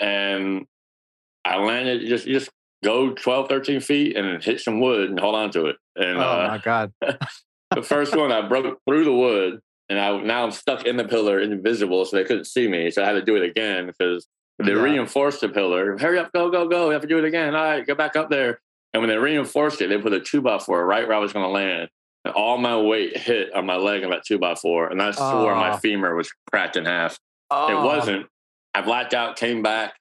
And 0.00 0.64
I 1.44 1.58
landed. 1.58 2.08
Just 2.08 2.26
you 2.26 2.34
just 2.34 2.50
go 2.84 3.12
12, 3.12 3.48
13 3.48 3.80
feet 3.80 4.16
and 4.16 4.42
hit 4.42 4.60
some 4.60 4.80
wood 4.80 5.10
and 5.10 5.18
hold 5.20 5.34
on 5.34 5.50
to 5.52 5.66
it. 5.66 5.76
And 5.96 6.18
Oh 6.18 6.22
uh, 6.22 6.48
my 6.48 6.58
God. 6.58 6.92
the 7.74 7.82
first 7.82 8.16
one 8.16 8.32
I 8.32 8.46
broke 8.48 8.78
through 8.88 9.04
the 9.04 9.12
wood 9.14 9.60
and 9.88 9.98
I 9.98 10.20
now 10.20 10.44
I'm 10.44 10.50
stuck 10.50 10.86
in 10.86 10.96
the 10.96 11.04
pillar 11.04 11.40
invisible 11.40 12.04
so 12.04 12.16
they 12.16 12.24
couldn't 12.24 12.46
see 12.46 12.68
me. 12.68 12.90
So 12.90 13.02
I 13.02 13.06
had 13.06 13.12
to 13.12 13.22
do 13.22 13.36
it 13.36 13.42
again 13.42 13.86
because 13.86 14.26
they 14.58 14.72
Yeah. 14.72 14.78
reinforced 14.82 15.40
the 15.40 15.48
pillar. 15.48 15.96
Hurry 15.98 16.18
up, 16.18 16.32
go, 16.32 16.50
go, 16.50 16.68
go. 16.68 16.88
We 16.88 16.94
have 16.94 17.02
to 17.02 17.08
do 17.08 17.18
it 17.18 17.24
again. 17.24 17.54
All 17.54 17.64
right, 17.64 17.86
go 17.86 17.94
back 17.94 18.16
up 18.16 18.30
there. 18.30 18.60
And 18.92 19.00
when 19.02 19.08
they 19.08 19.16
reinforced 19.18 19.80
it, 19.82 19.88
they 19.88 19.98
put 19.98 20.12
a 20.12 20.20
two 20.20 20.40
by 20.42 20.58
four 20.58 20.84
right 20.84 21.06
where 21.06 21.16
I 21.16 21.20
was 21.20 21.32
gonna 21.32 21.48
land. 21.48 21.88
And 22.24 22.34
all 22.34 22.58
my 22.58 22.76
weight 22.78 23.16
hit 23.16 23.54
on 23.54 23.64
my 23.64 23.76
leg 23.76 24.04
on 24.04 24.10
that 24.10 24.24
two 24.26 24.38
by 24.38 24.54
four. 24.54 24.88
And 24.88 25.00
I 25.00 25.10
swore 25.12 25.54
my 25.54 25.76
femur 25.78 26.14
was 26.14 26.30
cracked 26.50 26.76
in 26.76 26.84
half. 26.84 27.18
Oh, 27.50 27.68
It 27.80 27.84
wasn't. 27.84 28.26
I 28.74 28.82
blacked 28.82 29.14
out, 29.14 29.36
came 29.36 29.62
back. 29.62 29.94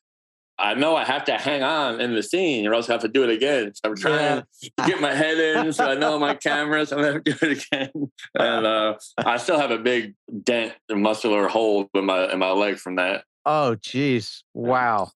I 0.59 0.73
know 0.73 0.95
I 0.95 1.05
have 1.05 1.25
to 1.25 1.37
hang 1.37 1.63
on 1.63 2.01
in 2.01 2.13
the 2.13 2.21
scene, 2.21 2.67
or 2.67 2.73
else 2.73 2.89
I 2.89 2.93
have 2.93 3.01
to 3.01 3.07
do 3.07 3.23
it 3.23 3.29
again. 3.29 3.73
So 3.73 3.81
I'm 3.85 3.95
trying 3.95 4.41
to 4.41 4.69
get 4.85 4.99
my 4.99 5.13
head 5.13 5.37
in, 5.37 5.73
so 5.73 5.89
I 5.89 5.95
know 5.95 6.19
my 6.19 6.35
camera, 6.35 6.85
so 6.85 6.97
I'm 6.97 7.03
gonna 7.03 7.19
do 7.21 7.35
it 7.41 7.65
again. 7.65 7.89
And 8.37 8.65
uh, 8.65 8.95
I 9.17 9.37
still 9.37 9.59
have 9.59 9.71
a 9.71 9.77
big 9.77 10.13
dent, 10.43 10.73
and 10.89 11.01
muscular 11.01 11.47
hole 11.47 11.89
in 11.93 12.05
my 12.05 12.31
in 12.31 12.39
my 12.39 12.51
leg 12.51 12.77
from 12.77 12.95
that. 12.97 13.23
Oh, 13.45 13.75
geez. 13.75 14.43
Wow. 14.53 15.11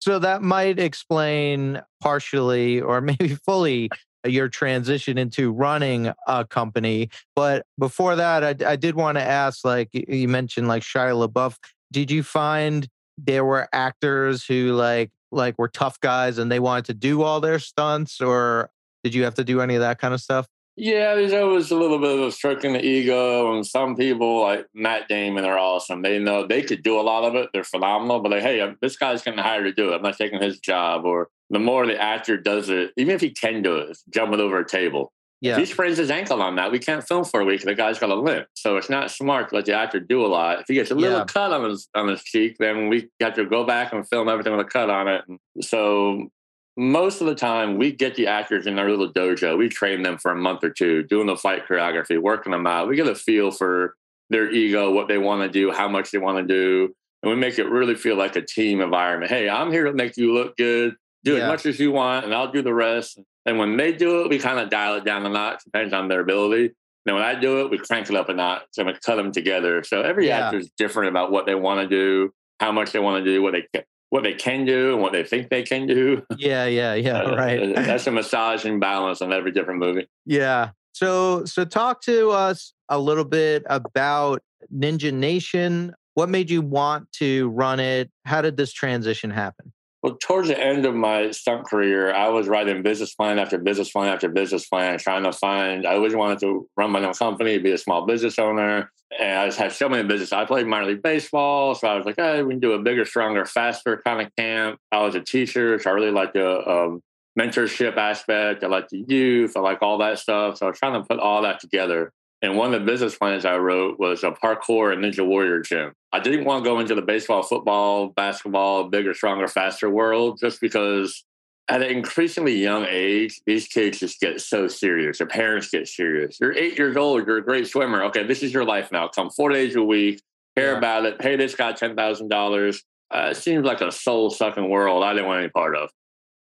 So 0.00 0.18
that 0.18 0.42
might 0.42 0.78
explain 0.78 1.82
partially 2.00 2.80
or 2.80 3.00
maybe 3.02 3.34
fully 3.34 3.90
your 4.24 4.48
transition 4.48 5.18
into 5.18 5.52
running 5.52 6.12
a 6.26 6.44
company. 6.44 7.10
But 7.36 7.66
before 7.78 8.16
that, 8.16 8.44
I, 8.44 8.72
I 8.72 8.76
did 8.76 8.94
want 8.96 9.16
to 9.16 9.22
ask 9.22 9.64
like 9.64 9.90
you 9.92 10.28
mentioned, 10.28 10.68
like 10.68 10.82
Shia 10.82 11.28
LaBeouf, 11.28 11.56
did 11.92 12.10
you 12.10 12.22
find 12.22 12.88
there 13.24 13.44
were 13.44 13.68
actors 13.72 14.44
who 14.44 14.72
like, 14.72 15.10
like 15.30 15.58
were 15.58 15.68
tough 15.68 16.00
guys 16.00 16.38
and 16.38 16.50
they 16.50 16.60
wanted 16.60 16.86
to 16.86 16.94
do 16.94 17.22
all 17.22 17.40
their 17.40 17.58
stunts 17.58 18.20
or 18.20 18.70
did 19.04 19.14
you 19.14 19.24
have 19.24 19.34
to 19.34 19.44
do 19.44 19.60
any 19.60 19.74
of 19.74 19.80
that 19.80 19.98
kind 19.98 20.14
of 20.14 20.20
stuff? 20.20 20.46
Yeah, 20.80 21.16
there's 21.16 21.32
always 21.32 21.72
a 21.72 21.76
little 21.76 21.98
bit 21.98 22.20
of 22.20 22.32
stroking 22.32 22.72
the 22.72 22.84
ego, 22.84 23.52
and 23.52 23.66
some 23.66 23.96
people 23.96 24.42
like 24.42 24.64
Matt 24.72 25.08
Damon 25.08 25.44
are 25.44 25.58
awesome. 25.58 26.02
They 26.02 26.20
know 26.20 26.46
they 26.46 26.62
could 26.62 26.84
do 26.84 27.00
a 27.00 27.02
lot 27.02 27.24
of 27.24 27.34
it. 27.34 27.50
They're 27.52 27.64
phenomenal, 27.64 28.20
but 28.20 28.30
like, 28.30 28.42
hey, 28.42 28.60
um, 28.60 28.76
this 28.80 28.96
guy's 28.96 29.24
getting 29.24 29.40
hired 29.40 29.64
to 29.64 29.72
do 29.72 29.92
it. 29.92 29.96
I'm 29.96 30.02
not 30.02 30.16
taking 30.16 30.40
his 30.40 30.60
job. 30.60 31.04
Or 31.04 31.30
the 31.50 31.58
more 31.58 31.84
the 31.84 32.00
actor 32.00 32.36
does 32.36 32.68
it, 32.68 32.92
even 32.96 33.12
if 33.12 33.20
he 33.20 33.30
can 33.30 33.60
do 33.60 33.76
it, 33.76 33.98
jumping 34.08 34.38
over 34.38 34.60
a 34.60 34.64
table. 34.64 35.12
Yeah. 35.40 35.52
If 35.52 35.58
he 35.58 35.64
sprains 35.66 35.98
his 35.98 36.10
ankle 36.10 36.42
on 36.42 36.56
that, 36.56 36.72
we 36.72 36.80
can't 36.80 37.06
film 37.06 37.24
for 37.24 37.40
a 37.40 37.44
week. 37.44 37.62
The 37.62 37.74
guy's 37.74 37.98
got 37.98 38.10
a 38.10 38.14
limp, 38.14 38.48
so 38.54 38.76
it's 38.76 38.90
not 38.90 39.10
smart 39.10 39.50
to 39.50 39.54
let 39.54 39.66
the 39.66 39.72
actor 39.74 40.00
do 40.00 40.24
a 40.24 40.26
lot. 40.26 40.60
If 40.60 40.64
he 40.68 40.74
gets 40.74 40.90
a 40.90 40.94
little 40.96 41.18
Yeah. 41.18 41.24
cut 41.26 41.52
on 41.52 41.70
his 41.70 41.88
on 41.94 42.08
his 42.08 42.22
cheek, 42.24 42.56
then 42.58 42.88
we 42.88 43.08
have 43.20 43.34
to 43.34 43.44
go 43.44 43.62
back 43.64 43.92
and 43.92 44.08
film 44.08 44.28
everything 44.28 44.56
with 44.56 44.66
a 44.66 44.68
cut 44.68 44.90
on 44.90 45.06
it. 45.06 45.24
So 45.60 46.28
most 46.76 47.20
of 47.20 47.26
the 47.28 47.34
time, 47.36 47.76
we 47.78 47.92
get 47.92 48.14
the 48.16 48.26
actors 48.26 48.66
in 48.66 48.78
our 48.78 48.88
little 48.90 49.12
dojo. 49.12 49.56
We 49.58 49.68
train 49.68 50.02
them 50.02 50.18
for 50.18 50.30
a 50.32 50.36
month 50.36 50.62
or 50.64 50.70
two, 50.70 51.02
doing 51.04 51.26
the 51.26 51.36
fight 51.36 51.66
choreography, 51.68 52.18
working 52.20 52.52
them 52.52 52.66
out. 52.66 52.88
We 52.88 52.96
get 52.96 53.06
a 53.08 53.14
feel 53.14 53.50
for 53.50 53.94
their 54.30 54.50
ego, 54.50 54.90
what 54.92 55.08
they 55.08 55.18
want 55.18 55.42
to 55.42 55.48
do, 55.48 55.70
how 55.72 55.88
much 55.88 56.10
they 56.10 56.18
want 56.18 56.38
to 56.38 56.44
do, 56.44 56.94
and 57.22 57.30
we 57.30 57.36
make 57.36 57.58
it 57.58 57.68
really 57.68 57.94
feel 57.94 58.16
like 58.16 58.36
a 58.36 58.42
team 58.42 58.80
environment. 58.80 59.30
Hey, 59.30 59.48
I'm 59.48 59.70
here 59.72 59.84
to 59.84 59.92
make 59.92 60.16
you 60.16 60.34
look 60.34 60.56
good. 60.56 60.94
Do 61.24 61.36
Yeah. 61.36 61.44
as 61.44 61.48
much 61.48 61.66
as 61.66 61.80
you 61.80 61.90
want, 61.92 62.24
and 62.26 62.34
I'll 62.34 62.52
do 62.52 62.62
the 62.62 62.74
rest. 62.74 63.18
And 63.48 63.58
when 63.58 63.76
they 63.76 63.92
do 63.92 64.22
it, 64.22 64.28
we 64.30 64.38
kind 64.38 64.58
of 64.58 64.68
dial 64.68 64.96
it 64.96 65.04
down 65.04 65.24
a 65.24 65.28
notch, 65.30 65.64
depends 65.64 65.94
on 65.94 66.08
their 66.08 66.20
ability. 66.20 66.72
And 67.06 67.16
when 67.16 67.24
I 67.24 67.34
do 67.34 67.60
it, 67.64 67.70
we 67.70 67.78
crank 67.78 68.10
it 68.10 68.16
up 68.16 68.28
a 68.28 68.34
notch 68.34 68.64
and 68.76 68.86
we 68.86 68.92
cut 69.04 69.16
them 69.16 69.32
together. 69.32 69.82
So 69.82 70.02
every 70.02 70.26
Yeah. 70.28 70.46
actor 70.46 70.58
is 70.58 70.70
different 70.76 71.08
about 71.08 71.32
what 71.32 71.46
they 71.46 71.54
want 71.54 71.80
to 71.80 71.88
do, 71.88 72.30
how 72.60 72.70
much 72.72 72.92
they 72.92 72.98
want 72.98 73.24
to 73.24 73.30
do, 73.30 73.40
what 73.42 73.52
they 73.52 73.62
ca- 73.74 73.84
what 74.10 74.22
they 74.22 74.32
can 74.34 74.64
do, 74.64 74.92
and 74.94 75.02
what 75.02 75.12
they 75.12 75.22
think 75.22 75.48
they 75.50 75.62
can 75.62 75.86
do. 75.86 76.22
Yeah, 76.36 76.66
yeah, 76.66 76.94
yeah. 77.06 77.22
Uh, 77.22 77.34
Right. 77.36 77.74
That's 77.74 78.06
a 78.06 78.10
massage 78.10 78.64
and 78.66 78.80
balance 78.80 79.20
on 79.22 79.32
every 79.32 79.52
different 79.52 79.80
movie. 79.80 80.06
Yeah. 80.26 80.70
So 80.92 81.44
so 81.46 81.64
talk 81.64 82.02
to 82.02 82.30
us 82.30 82.74
a 82.90 82.98
little 82.98 83.24
bit 83.24 83.62
about 83.66 84.42
Ninja 84.74 85.12
Nation. 85.12 85.94
What 86.14 86.28
made 86.28 86.50
you 86.50 86.60
want 86.62 87.10
to 87.12 87.48
run 87.50 87.80
it? 87.80 88.10
How 88.26 88.42
did 88.42 88.56
this 88.58 88.72
transition 88.72 89.30
happen? 89.30 89.72
Well, 90.02 90.16
towards 90.22 90.46
the 90.46 90.58
end 90.58 90.86
of 90.86 90.94
my 90.94 91.32
stunt 91.32 91.66
career, 91.66 92.14
I 92.14 92.28
was 92.28 92.46
writing 92.46 92.82
business 92.82 93.14
plan 93.14 93.40
after 93.40 93.58
business 93.58 93.90
plan 93.90 94.12
after 94.12 94.28
business 94.28 94.68
plan, 94.68 94.96
trying 94.98 95.24
to 95.24 95.32
find. 95.32 95.84
I 95.84 95.94
always 95.94 96.14
wanted 96.14 96.38
to 96.40 96.68
run 96.76 96.92
my 96.92 97.04
own 97.04 97.14
company, 97.14 97.58
be 97.58 97.72
a 97.72 97.78
small 97.78 98.06
business 98.06 98.38
owner, 98.38 98.92
and 99.18 99.38
I 99.38 99.46
just 99.46 99.58
had 99.58 99.72
so 99.72 99.88
many 99.88 100.06
businesses. 100.06 100.32
I 100.32 100.44
played 100.44 100.68
minor 100.68 100.86
league 100.86 101.02
baseball, 101.02 101.74
so 101.74 101.88
I 101.88 101.96
was 101.96 102.06
like, 102.06 102.14
"Hey, 102.16 102.44
we 102.44 102.52
can 102.52 102.60
do 102.60 102.74
a 102.74 102.78
bigger, 102.78 103.04
stronger, 103.04 103.44
faster 103.44 104.00
kind 104.06 104.20
of 104.24 104.34
camp." 104.36 104.78
I 104.92 105.02
was 105.02 105.16
a 105.16 105.20
teacher, 105.20 105.78
so 105.80 105.90
I 105.90 105.94
really 105.94 106.12
liked 106.12 106.34
the 106.34 106.70
um, 106.70 107.02
mentorship 107.36 107.96
aspect. 107.96 108.62
I 108.62 108.68
like 108.68 108.88
the 108.88 109.04
youth. 109.08 109.56
I 109.56 109.60
like 109.60 109.82
all 109.82 109.98
that 109.98 110.20
stuff. 110.20 110.58
So 110.58 110.66
I 110.66 110.70
was 110.70 110.78
trying 110.78 111.00
to 111.00 111.06
put 111.06 111.18
all 111.18 111.42
that 111.42 111.58
together. 111.58 112.12
And 112.40 112.56
one 112.56 112.72
of 112.72 112.80
the 112.80 112.86
business 112.86 113.16
plans 113.16 113.44
I 113.44 113.56
wrote 113.56 113.98
was 113.98 114.22
a 114.22 114.30
parkour 114.30 114.92
and 114.92 115.02
ninja 115.02 115.26
warrior 115.26 115.60
gym. 115.60 115.92
I 116.12 116.20
didn't 116.20 116.44
want 116.44 116.64
to 116.64 116.70
go 116.70 116.78
into 116.78 116.94
the 116.94 117.02
baseball, 117.02 117.42
football, 117.42 118.08
basketball, 118.08 118.84
bigger, 118.84 119.12
stronger, 119.12 119.48
faster 119.48 119.90
world 119.90 120.38
just 120.38 120.60
because 120.60 121.24
at 121.68 121.82
an 121.82 121.90
increasingly 121.90 122.54
young 122.56 122.86
age, 122.88 123.40
these 123.44 123.66
kids 123.66 123.98
just 123.98 124.20
get 124.20 124.40
so 124.40 124.68
serious. 124.68 125.18
Their 125.18 125.26
parents 125.26 125.68
get 125.68 125.86
serious. 125.88 126.38
You're 126.40 126.56
eight 126.56 126.78
years 126.78 126.96
old, 126.96 127.26
you're 127.26 127.38
a 127.38 127.44
great 127.44 127.66
swimmer. 127.66 128.04
Okay, 128.04 128.22
this 128.22 128.42
is 128.42 128.54
your 128.54 128.64
life 128.64 128.90
now. 128.92 129.08
Come 129.08 129.30
four 129.30 129.50
days 129.50 129.74
a 129.76 129.82
week, 129.82 130.22
care 130.56 130.72
Yeah. 130.72 130.78
about 130.78 131.04
it, 131.06 131.18
pay 131.18 131.36
this 131.36 131.54
guy 131.54 131.72
$10,000. 131.72 132.82
Uh, 133.10 133.28
it 133.32 133.36
seems 133.36 133.64
like 133.66 133.80
a 133.80 133.90
soul 133.90 134.30
sucking 134.30 134.68
world 134.70 135.02
I 135.02 135.12
didn't 135.12 135.26
want 135.26 135.40
any 135.40 135.50
part 135.50 135.76
of. 135.76 135.90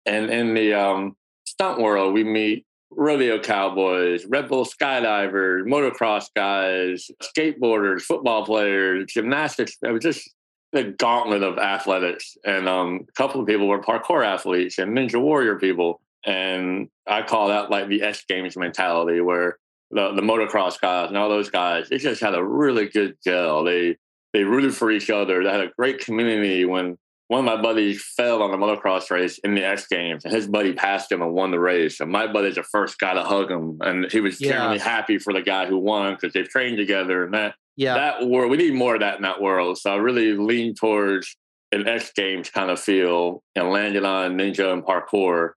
And 0.05 0.29
in 0.29 0.53
the 0.53 0.73
um, 0.73 1.17
stunt 1.45 1.81
world, 1.81 2.13
we 2.13 2.23
meet 2.23 2.65
rodeo 2.89 3.39
cowboys, 3.39 4.25
Red 4.25 4.47
Bull 4.47 4.65
skydivers, 4.65 5.63
motocross 5.63 6.25
guys, 6.35 7.09
skateboarders, 7.21 8.01
football 8.01 8.45
players, 8.45 9.11
gymnastics. 9.11 9.77
It 9.81 9.91
was 9.91 10.03
just 10.03 10.29
the 10.73 10.83
gauntlet 10.83 11.43
of 11.43 11.57
athletics. 11.57 12.37
And 12.45 12.67
um, 12.67 13.05
a 13.07 13.11
couple 13.13 13.41
of 13.41 13.47
people 13.47 13.67
were 13.67 13.81
parkour 13.81 14.25
athletes 14.25 14.77
and 14.77 14.95
ninja 14.95 15.21
warrior 15.21 15.57
people. 15.57 16.01
And 16.25 16.89
I 17.07 17.21
call 17.23 17.49
that 17.49 17.69
like 17.69 17.87
the 17.87 18.01
X 18.01 18.25
Games 18.27 18.57
mentality, 18.57 19.21
where 19.21 19.57
the, 19.91 20.13
the 20.13 20.21
motocross 20.21 20.79
guys 20.79 21.07
and 21.09 21.17
all 21.17 21.29
those 21.29 21.49
guys, 21.49 21.89
they 21.89 21.97
just 21.97 22.21
had 22.21 22.35
a 22.35 22.43
really 22.43 22.87
good 22.87 23.15
gel. 23.23 23.63
They 23.63 23.97
they 24.33 24.43
rooted 24.43 24.75
for 24.75 24.91
each 24.91 25.09
other. 25.09 25.43
They 25.43 25.49
had 25.49 25.61
a 25.61 25.71
great 25.77 25.99
community. 25.99 26.65
When 26.65 26.97
one 27.27 27.39
of 27.39 27.45
my 27.45 27.61
buddies 27.61 28.03
fell 28.15 28.41
on 28.41 28.53
a 28.53 28.57
motocross 28.57 29.11
race 29.11 29.37
in 29.39 29.53
the 29.55 29.63
X 29.65 29.87
Games, 29.87 30.23
and 30.23 30.33
his 30.33 30.47
buddy 30.47 30.73
passed 30.73 31.11
him 31.11 31.21
and 31.21 31.33
won 31.33 31.51
the 31.51 31.59
race. 31.59 31.99
And 31.99 32.09
my 32.11 32.25
buddy's 32.27 32.55
the 32.55 32.63
first 32.63 32.99
guy 32.99 33.13
to 33.13 33.23
hug 33.23 33.51
him, 33.51 33.77
and 33.81 34.09
he 34.11 34.21
was 34.21 34.39
Yeah. 34.39 34.51
genuinely 34.51 34.79
happy 34.79 35.17
for 35.17 35.33
the 35.33 35.41
guy 35.41 35.65
who 35.65 35.77
won 35.77 36.13
because 36.13 36.33
they've 36.33 36.47
trained 36.47 36.77
together. 36.77 37.25
And 37.25 37.33
that 37.33 37.55
Yeah. 37.75 37.95
that 37.95 38.25
world, 38.27 38.49
we 38.49 38.57
need 38.57 38.73
more 38.73 38.93
of 38.95 39.01
that 39.01 39.17
in 39.17 39.23
that 39.23 39.41
world. 39.41 39.77
So 39.77 39.91
I 39.93 39.97
really 39.97 40.33
lean 40.33 40.73
towards 40.73 41.35
an 41.73 41.85
X 41.87 42.11
Games 42.15 42.49
kind 42.49 42.71
of 42.71 42.79
feel 42.79 43.43
and 43.55 43.71
landed 43.71 44.05
on 44.05 44.37
Ninja 44.37 44.71
and 44.71 44.83
parkour. 44.83 45.51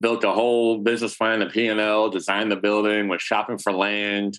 Built 0.00 0.24
a 0.24 0.30
whole 0.32 0.78
business 0.78 1.14
plan, 1.14 1.40
the 1.40 1.46
P 1.46 1.68
and 1.68 1.78
L, 1.78 2.08
designed 2.08 2.50
the 2.50 2.56
building, 2.56 3.08
was 3.08 3.20
shopping 3.20 3.58
for 3.58 3.70
land, 3.72 4.38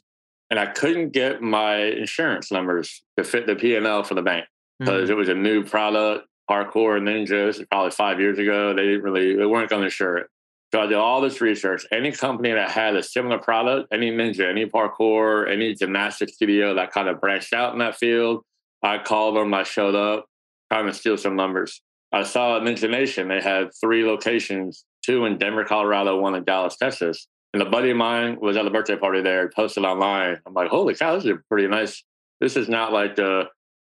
and 0.50 0.60
I 0.60 0.66
couldn't 0.66 1.12
get 1.12 1.44
my 1.44 1.76
insurance 1.76 2.52
numbers 2.52 3.04
to 3.18 3.24
fit 3.24 3.46
the 3.46 3.56
P 3.56 3.76
and 3.76 3.86
L 3.86 4.02
for 4.04 4.16
the 4.16 4.24
bank 4.24 4.48
because 4.80 5.08
Mhm. 5.10 5.12
it 5.12 5.16
was 5.16 5.30
a 5.30 5.36
new 5.36 5.64
product. 5.64 6.28
Parkour 6.52 7.00
Ninja, 7.02 7.48
this 7.48 7.64
probably 7.70 7.92
five 7.92 8.20
years 8.20 8.38
ago. 8.38 8.74
They 8.74 8.84
didn't 8.84 9.04
really, 9.04 9.38
they 9.38 9.46
weren't 9.46 9.70
going 9.70 9.82
to 9.82 9.86
insure 9.86 10.18
it. 10.18 10.28
So 10.74 10.82
I 10.82 10.86
did 10.88 10.98
all 10.98 11.22
this 11.22 11.40
research. 11.40 11.86
Any 11.92 12.12
company 12.12 12.52
that 12.52 12.72
had 12.72 12.96
a 12.96 13.04
similar 13.04 13.38
product, 13.38 13.94
any 13.94 14.12
ninja, 14.12 14.50
any 14.50 14.66
parkour, 14.66 15.50
any 15.50 15.74
gymnastics 15.76 16.34
studio 16.34 16.76
that 16.76 16.92
kind 16.92 17.08
of 17.08 17.22
branched 17.22 17.54
out 17.54 17.74
in 17.74 17.80
that 17.80 17.98
field, 17.98 18.44
I 18.84 18.98
called 18.98 19.36
them. 19.36 19.54
I 19.54 19.64
showed 19.64 19.96
up, 19.96 20.26
trying 20.72 20.88
to 20.88 20.94
steal 20.94 21.18
some 21.18 21.36
numbers. 21.36 21.82
I 22.14 22.24
saw 22.24 22.58
at 22.58 22.64
Ninja 22.64 22.90
Nation 22.90 23.28
they 23.28 23.42
had 23.42 23.70
three 23.80 24.06
locations: 24.06 24.86
two 25.06 25.26
in 25.26 25.38
Denver, 25.38 25.66
Colorado, 25.66 26.20
one 26.20 26.36
in 26.36 26.44
Dallas, 26.44 26.78
Texas. 26.78 27.28
And 27.54 27.62
a 27.62 27.70
buddy 27.70 27.92
of 27.92 27.98
mine 27.98 28.38
was 28.40 28.56
at 28.56 28.64
the 28.64 28.72
birthday 28.72 28.96
party 28.96 29.22
there, 29.22 29.50
posted 29.54 29.84
online. 29.84 30.40
I'm 30.46 30.54
like, 30.54 30.70
holy 30.70 30.96
cow, 30.96 31.16
this 31.16 31.26
is 31.26 31.34
pretty 31.50 31.68
nice. 31.68 32.04
This 32.40 32.56
is 32.56 32.70
not 32.70 32.94
like 32.94 33.16
the 33.16 33.46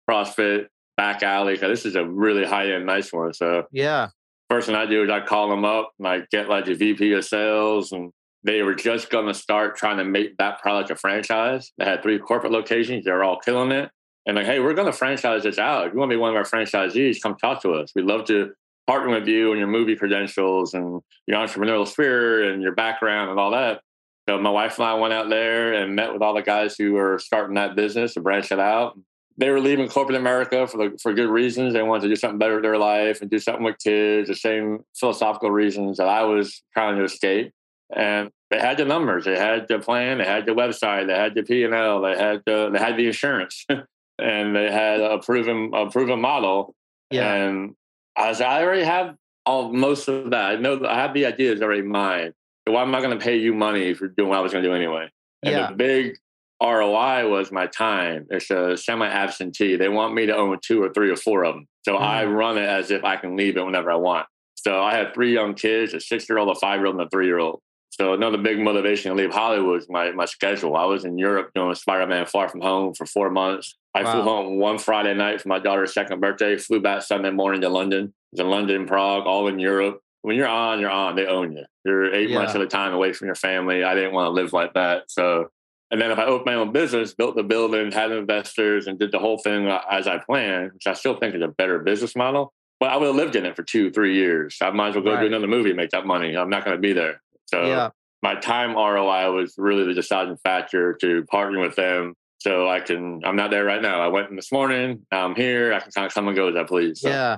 CrossFit 0.10 0.68
back 0.98 1.24
alley. 1.24 1.54
Because 1.54 1.70
this 1.70 1.86
is 1.86 1.96
a 1.96 2.06
really 2.06 2.46
high 2.46 2.72
end, 2.72 2.86
nice 2.86 3.12
one. 3.12 3.34
So 3.34 3.66
yeah. 3.72 4.10
first 4.50 4.68
thing 4.68 4.76
I 4.76 4.86
do 4.86 5.04
is 5.04 5.10
I 5.10 5.22
call 5.22 5.50
them 5.50 5.66
up 5.66 5.92
and 6.00 6.08
I 6.08 6.22
get 6.32 6.50
like 6.50 6.66
the 6.66 6.76
VP 6.76 7.14
of 7.14 7.26
sales 7.26 7.92
and 7.92 8.12
they 8.44 8.62
were 8.62 8.76
just 8.76 9.10
going 9.10 9.28
to 9.28 9.34
start 9.34 9.78
trying 9.78 9.98
to 9.98 10.04
make 10.04 10.38
that 10.38 10.62
product 10.62 10.92
a 10.92 10.96
franchise. 10.96 11.72
They 11.78 11.86
had 11.86 12.04
three 12.04 12.20
corporate 12.20 12.52
locations. 12.52 13.06
They 13.06 13.12
were 13.12 13.24
all 13.24 13.40
killing 13.40 13.72
it. 13.72 13.90
And 14.26 14.36
like, 14.38 14.46
hey, 14.46 14.60
we're 14.60 14.74
going 14.74 14.92
to 14.92 14.98
franchise 14.98 15.44
this 15.44 15.58
out. 15.58 15.88
If 15.88 15.94
you 15.94 16.00
want 16.00 16.12
to 16.12 16.18
be 16.18 16.20
one 16.20 16.30
of 16.30 16.36
our 16.36 16.44
franchisees, 16.44 17.22
come 17.22 17.36
talk 17.36 17.62
to 17.64 17.74
us. 17.74 17.92
We'd 17.96 18.06
love 18.06 18.26
to 18.26 18.52
partner 18.88 19.14
with 19.18 19.28
you 19.28 19.52
and 19.52 19.60
your 19.60 19.68
movie 19.68 19.96
credentials 19.96 20.74
and 20.74 21.02
your 21.26 21.38
entrepreneurial 21.38 21.88
spirit 21.88 22.54
and 22.54 22.62
your 22.62 22.74
background 22.74 23.32
and 23.32 23.40
all 23.40 23.52
that. 23.52 23.82
So 24.28 24.38
my 24.40 24.50
wife 24.50 24.80
and 24.80 24.88
I 24.88 24.94
went 24.94 25.14
out 25.14 25.30
there 25.30 25.74
and 25.74 25.96
met 25.96 26.14
with 26.14 26.22
all 26.22 26.34
the 26.34 26.42
guys 26.42 26.76
who 26.78 26.94
were 26.94 27.20
starting 27.20 27.56
that 27.56 27.76
business 27.76 28.14
to 28.14 28.22
branch 28.22 28.52
it 28.52 28.60
out. 28.60 28.98
They 29.38 29.50
were 29.50 29.60
leaving 29.60 29.88
corporate 29.88 30.18
America 30.18 30.68
for 30.68 30.78
the, 30.78 30.98
for 31.02 31.14
good 31.14 31.30
reasons. 31.30 31.74
They 31.74 31.82
wanted 31.82 32.04
to 32.04 32.10
do 32.10 32.16
something 32.16 32.38
better 32.38 32.56
with 32.56 32.64
their 32.64 32.78
life 32.78 33.22
and 33.22 33.30
do 33.32 33.40
something 33.40 33.64
with 33.64 33.80
kids. 33.80 34.28
The 34.28 34.36
same 34.36 34.84
philosophical 34.96 35.50
reasons 35.50 35.98
that 35.98 36.08
I 36.08 36.24
was 36.24 36.62
trying 36.74 36.98
to 36.98 37.04
escape. 37.04 37.52
And 37.96 38.30
they 38.50 38.60
had 38.60 38.78
the 38.78 38.86
numbers, 38.86 39.26
they 39.26 39.38
had 39.38 39.68
the 39.68 39.80
plan, 39.80 40.20
they 40.20 40.26
had 40.26 40.46
the 40.46 40.54
website, 40.54 41.08
they 41.08 41.16
had 41.16 41.36
the 41.36 41.44
P 41.44 41.64
and 41.64 41.74
L, 41.74 42.02
they 42.02 42.18
had 42.18 42.42
the 42.46 42.70
they 42.72 42.80
had 42.80 42.98
the 42.98 43.08
insurance, 43.08 43.66
and 44.20 44.56
they 44.56 44.72
had 44.72 45.00
a 45.00 45.20
proven 45.20 45.72
a 45.74 45.90
proven 45.90 46.20
model. 46.22 46.76
Yeah. 47.12 47.34
And 47.34 47.76
I 48.16 48.30
was 48.30 48.42
I 48.42 48.64
already 48.64 48.84
have 48.84 49.16
all 49.46 49.72
most 49.74 50.08
of 50.08 50.32
that. 50.32 50.52
I 50.52 50.56
know 50.56 50.84
I 50.88 50.96
have 51.02 51.14
the 51.14 51.26
ideas 51.26 51.62
already 51.62 51.82
mine. 51.82 52.34
So 52.68 52.74
why 52.74 52.82
am 52.82 52.96
I 52.96 53.02
going 53.02 53.18
to 53.18 53.24
pay 53.24 53.38
you 53.38 53.54
money 53.54 53.94
for 53.94 54.08
doing 54.08 54.30
what 54.30 54.38
I 54.38 54.42
was 54.42 54.52
going 54.54 54.64
to 54.64 54.70
do 54.70 54.76
anyway? 54.76 55.10
And 55.44 55.52
Yeah. 55.52 55.68
the 55.70 55.76
big 55.76 56.18
ROI 56.64 57.30
was 57.30 57.52
my 57.52 57.68
time. 57.68 58.26
It's 58.30 58.50
a 58.50 58.78
semi 58.78 59.06
absentee. 59.08 59.76
They 59.76 59.90
want 59.90 60.14
me 60.14 60.26
to 60.28 60.36
own 60.36 60.58
two 60.64 60.82
or 60.82 60.94
three 60.94 61.10
or 61.12 61.18
four 61.18 61.44
of 61.44 61.56
them. 61.56 61.68
So 61.84 61.98
I 61.98 62.24
Mm. 62.24 62.36
run 62.36 62.58
it 62.58 62.68
as 62.68 62.90
if 62.90 63.04
I 63.04 63.18
can 63.18 63.36
leave 63.36 63.58
it 63.58 63.66
whenever 63.66 63.92
I 63.92 63.96
want. 63.96 64.28
So 64.56 64.82
I 64.82 64.96
have 64.96 65.14
three 65.14 65.34
young 65.34 65.56
kids, 65.56 65.94
a 65.94 66.00
six 66.00 66.30
year 66.30 66.38
old, 66.38 66.56
a 66.56 66.60
five 66.60 66.80
year 66.80 66.88
old, 66.88 66.96
and 66.96 67.06
a 67.06 67.10
three 67.10 67.26
year 67.26 67.40
old. 67.40 67.62
So 67.90 68.14
another 68.14 68.38
big 68.38 68.60
motivation 68.60 69.12
to 69.12 69.16
leave 69.16 69.34
Hollywood 69.34 69.74
was 69.74 69.90
my, 69.90 70.12
my 70.14 70.26
schedule. 70.26 70.76
I 70.76 70.86
was 70.86 71.06
in 71.06 71.18
Europe 71.18 71.52
doing 71.54 71.76
Spider 71.76 72.08
Man 72.08 72.26
Far 72.26 72.48
From 72.50 72.62
Home 72.62 72.94
for 72.96 73.06
four 73.06 73.30
months. 73.30 73.78
I 73.94 74.04
flew 74.04 74.24
home 74.24 74.58
one 74.58 74.80
Friday 74.80 75.14
night 75.14 75.42
for 75.42 75.50
my 75.50 75.60
daughter's 75.60 75.94
second 75.94 76.20
birthday, 76.20 76.58
flew 76.58 76.80
back 76.82 77.04
Sunday 77.04 77.30
morning 77.30 77.62
to 77.62 77.70
London. 77.70 78.14
Was 78.32 78.40
in 78.40 78.50
London, 78.50 78.88
Prague, 78.88 79.28
all 79.28 79.48
in 79.48 79.60
Europe. 79.60 80.00
When 80.24 80.36
you're 80.36 80.48
on, 80.48 80.80
you're 80.80 80.90
on. 80.90 81.16
They 81.16 81.28
own 81.28 81.52
you. 81.52 81.66
You're 81.86 82.12
eight 82.16 82.30
Yeah. 82.30 82.40
months 82.40 82.56
at 82.56 82.62
a 82.62 82.68
time 82.68 82.94
away 82.94 83.14
from 83.14 83.28
your 83.28 83.36
family. 83.36 83.84
I 83.84 83.94
didn't 83.94 84.14
want 84.14 84.26
to 84.28 84.32
live 84.32 84.54
like 84.54 84.74
that. 84.74 85.04
So 85.10 85.50
and 85.92 86.02
then 86.02 86.12
if 86.12 86.18
I 86.18 86.26
opened 86.26 86.46
my 86.46 86.56
own 86.56 86.72
business, 86.72 87.14
built 87.14 87.36
the 87.36 87.44
building, 87.44 87.92
had 87.92 88.12
investors, 88.12 88.88
and 88.88 88.98
did 88.98 89.12
the 89.12 89.20
whole 89.20 89.38
thing 89.38 89.68
as 89.68 90.08
I 90.08 90.18
planned, 90.18 90.74
which 90.74 90.88
I 90.88 90.94
still 90.94 91.16
think 91.18 91.36
is 91.36 91.42
a 91.42 91.48
better 91.48 91.80
business 91.80 92.16
model. 92.16 92.54
But 92.80 92.92
I 92.92 92.98
would 92.98 93.08
have 93.08 93.16
lived 93.16 93.36
in 93.36 93.46
it 93.46 93.56
for 93.56 93.64
two, 93.64 93.92
three 93.92 94.16
years. 94.16 94.58
I 94.62 94.72
might 94.72 94.90
as 94.90 94.96
well 94.96 95.04
go 95.04 95.14
Right. 95.14 95.22
do 95.22 95.28
another 95.28 95.48
movie, 95.48 95.70
and 95.70 95.78
make 95.78 95.92
that 95.92 96.06
money. 96.06 96.36
I'm 96.36 96.50
not 96.50 96.66
going 96.66 96.76
to 96.76 96.82
be 96.82 96.94
there. 96.94 97.22
So 97.46 97.66
yeah. 97.66 97.90
my 98.22 98.36
time 98.36 98.76
ROI 98.76 99.32
was 99.32 99.54
really 99.58 99.86
the 99.86 99.94
deciding 99.94 100.38
factor 100.38 100.94
to 100.94 101.24
partner 101.26 101.60
with 101.60 101.76
them. 101.76 102.16
So 102.40 102.68
I 102.68 102.82
can, 102.82 103.22
I'm 103.24 103.38
not 103.38 103.52
there 103.52 103.64
right 103.64 103.82
now. 103.82 104.02
I 104.02 104.08
went 104.08 104.30
in 104.30 104.36
this 104.36 104.52
morning. 104.52 105.06
Now 105.12 105.26
I'm 105.26 105.36
here. 105.36 105.74
I 105.74 105.80
can 105.80 105.92
kind 105.92 106.08
of 106.08 106.14
come 106.14 106.28
and 106.28 106.36
go 106.36 106.50
as 106.50 106.56
I 106.56 106.64
please. 106.64 107.00
So. 107.00 107.10
Yeah. 107.10 107.38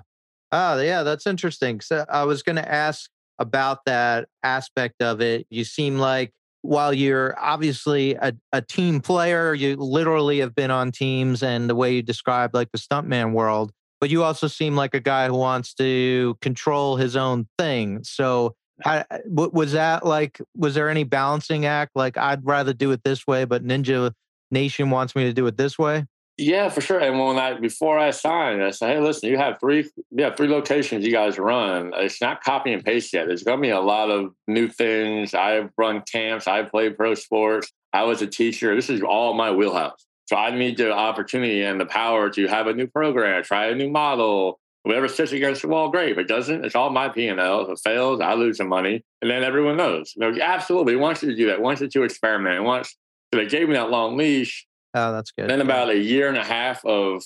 Oh, 0.51 0.79
yeah, 0.79 1.03
that's 1.03 1.27
interesting. 1.27 1.81
So 1.81 2.05
I 2.09 2.23
was 2.23 2.41
going 2.41 2.55
to 2.55 2.71
ask 2.71 3.09
about 3.37 3.85
that 3.85 4.29
aspect 4.41 5.01
of 5.01 5.21
it. 5.21 5.45
You 5.49 5.63
seem 5.63 5.99
like 5.99 6.33
while 6.65 6.93
you're 6.93 7.37
obviously 7.39 8.15
a, 8.15 8.33
a 8.51 8.61
team 8.61 8.99
player, 8.99 9.53
you 9.53 9.75
literally 9.75 10.39
have 10.39 10.55
been 10.55 10.71
on 10.71 10.91
teams 10.91 11.43
and 11.43 11.69
the 11.69 11.75
way 11.75 11.93
you 11.95 12.01
described 12.01 12.53
like 12.53 12.71
the 12.71 12.77
stuntman 12.77 13.33
world, 13.33 13.71
but 14.01 14.09
you 14.09 14.23
also 14.23 14.47
seem 14.47 14.75
like 14.75 14.93
a 14.93 14.99
guy 14.99 15.27
who 15.27 15.35
wants 15.35 15.73
to 15.75 16.37
control 16.41 16.97
his 16.97 17.15
own 17.15 17.47
thing. 17.57 18.03
So 18.03 18.55
how, 18.81 19.03
was 19.27 19.71
that 19.71 20.05
like, 20.05 20.41
was 20.55 20.75
there 20.75 20.89
any 20.89 21.03
balancing 21.03 21.65
act? 21.65 21.91
Like, 21.95 22.17
I'd 22.17 22.45
rather 22.45 22.73
do 22.73 22.91
it 22.91 23.03
this 23.03 23.25
way, 23.25 23.45
but 23.45 23.63
Ninja 23.63 24.11
Nation 24.51 24.89
wants 24.89 25.15
me 25.15 25.23
to 25.23 25.33
do 25.33 25.47
it 25.47 25.57
this 25.57 25.79
way? 25.79 26.05
Yeah, 26.37 26.67
for 26.67 26.81
sure. 26.81 26.99
And 26.99 27.17
when 27.17 27.37
I 27.37 27.57
before 27.57 27.97
I 27.97 28.11
signed, 28.11 28.61
I 28.61 28.71
said, 28.71 28.89
"Hey, 28.89 28.99
listen, 28.99 29.29
you 29.29 29.37
have 29.37 29.57
three, 29.59 29.89
have 30.19 30.35
three 30.35 30.49
locations 30.49 31.05
you 31.05 31.11
guys 31.11 31.39
run. 31.39 31.93
It's 31.95 32.21
not 32.21 32.43
copy 32.43 32.73
and 32.73 32.83
paste 32.83 33.13
yet. 33.13 33.27
There's 33.27 33.43
going 33.43 33.57
to 33.57 33.61
be 33.61 33.69
a 33.69 33.79
lot 33.79 34.09
of 34.11 34.33
new 34.47 34.67
things. 34.67 35.33
I've 35.33 35.71
run 35.77 36.01
camps. 36.01 36.45
I've 36.45 36.69
played 36.69 36.97
pro 36.97 37.15
sports. 37.15 37.71
I 37.93 38.03
was 38.03 38.21
a 38.21 38.27
teacher. 38.27 38.75
This 38.75 38.89
is 38.89 39.01
all 39.01 39.33
my 39.33 39.51
wheelhouse. 39.51 40.05
So 40.27 40.35
I 40.35 40.53
need 40.53 40.77
the 40.77 40.91
opportunity 40.91 41.63
and 41.63 41.79
the 41.79 41.85
power 41.85 42.29
to 42.31 42.47
have 42.47 42.67
a 42.67 42.73
new 42.73 42.87
program, 42.87 43.41
try 43.43 43.67
a 43.67 43.75
new 43.75 43.89
model. 43.89 44.59
Whoever 44.83 45.07
sits 45.07 45.31
against 45.31 45.61
the 45.61 45.69
wall, 45.69 45.89
great. 45.89 46.11
If 46.11 46.17
it 46.17 46.27
doesn't, 46.27 46.65
it's 46.65 46.75
all 46.75 46.89
my 46.89 47.09
P 47.09 47.27
and 47.27 47.39
L. 47.39 47.61
If 47.61 47.69
it 47.69 47.79
fails, 47.83 48.19
I 48.19 48.33
lose 48.33 48.57
some 48.57 48.67
money, 48.67 49.03
and 49.21 49.31
then 49.31 49.43
everyone 49.43 49.77
knows. 49.77 50.13
Know, 50.17 50.35
absolutely, 50.41 50.95
wants 50.95 51.23
you 51.23 51.29
to 51.29 51.35
do 51.35 51.47
that. 51.47 51.61
Wants 51.61 51.81
you 51.81 51.87
to 51.87 52.03
experiment. 52.03 52.63
Wants 52.63 52.95
so 53.33 53.39
they 53.39 53.47
gave 53.47 53.67
me 53.67 53.73
that 53.75 53.89
long 53.89 54.17
leash. 54.17 54.67
Oh, 54.95 55.11
that's 55.11 55.31
good. 55.31 55.49
Then 55.49 55.61
about 55.61 55.89
a 55.89 55.97
year 55.97 56.27
and 56.29 56.37
a 56.37 56.43
half 56.43 56.83
of 56.85 57.23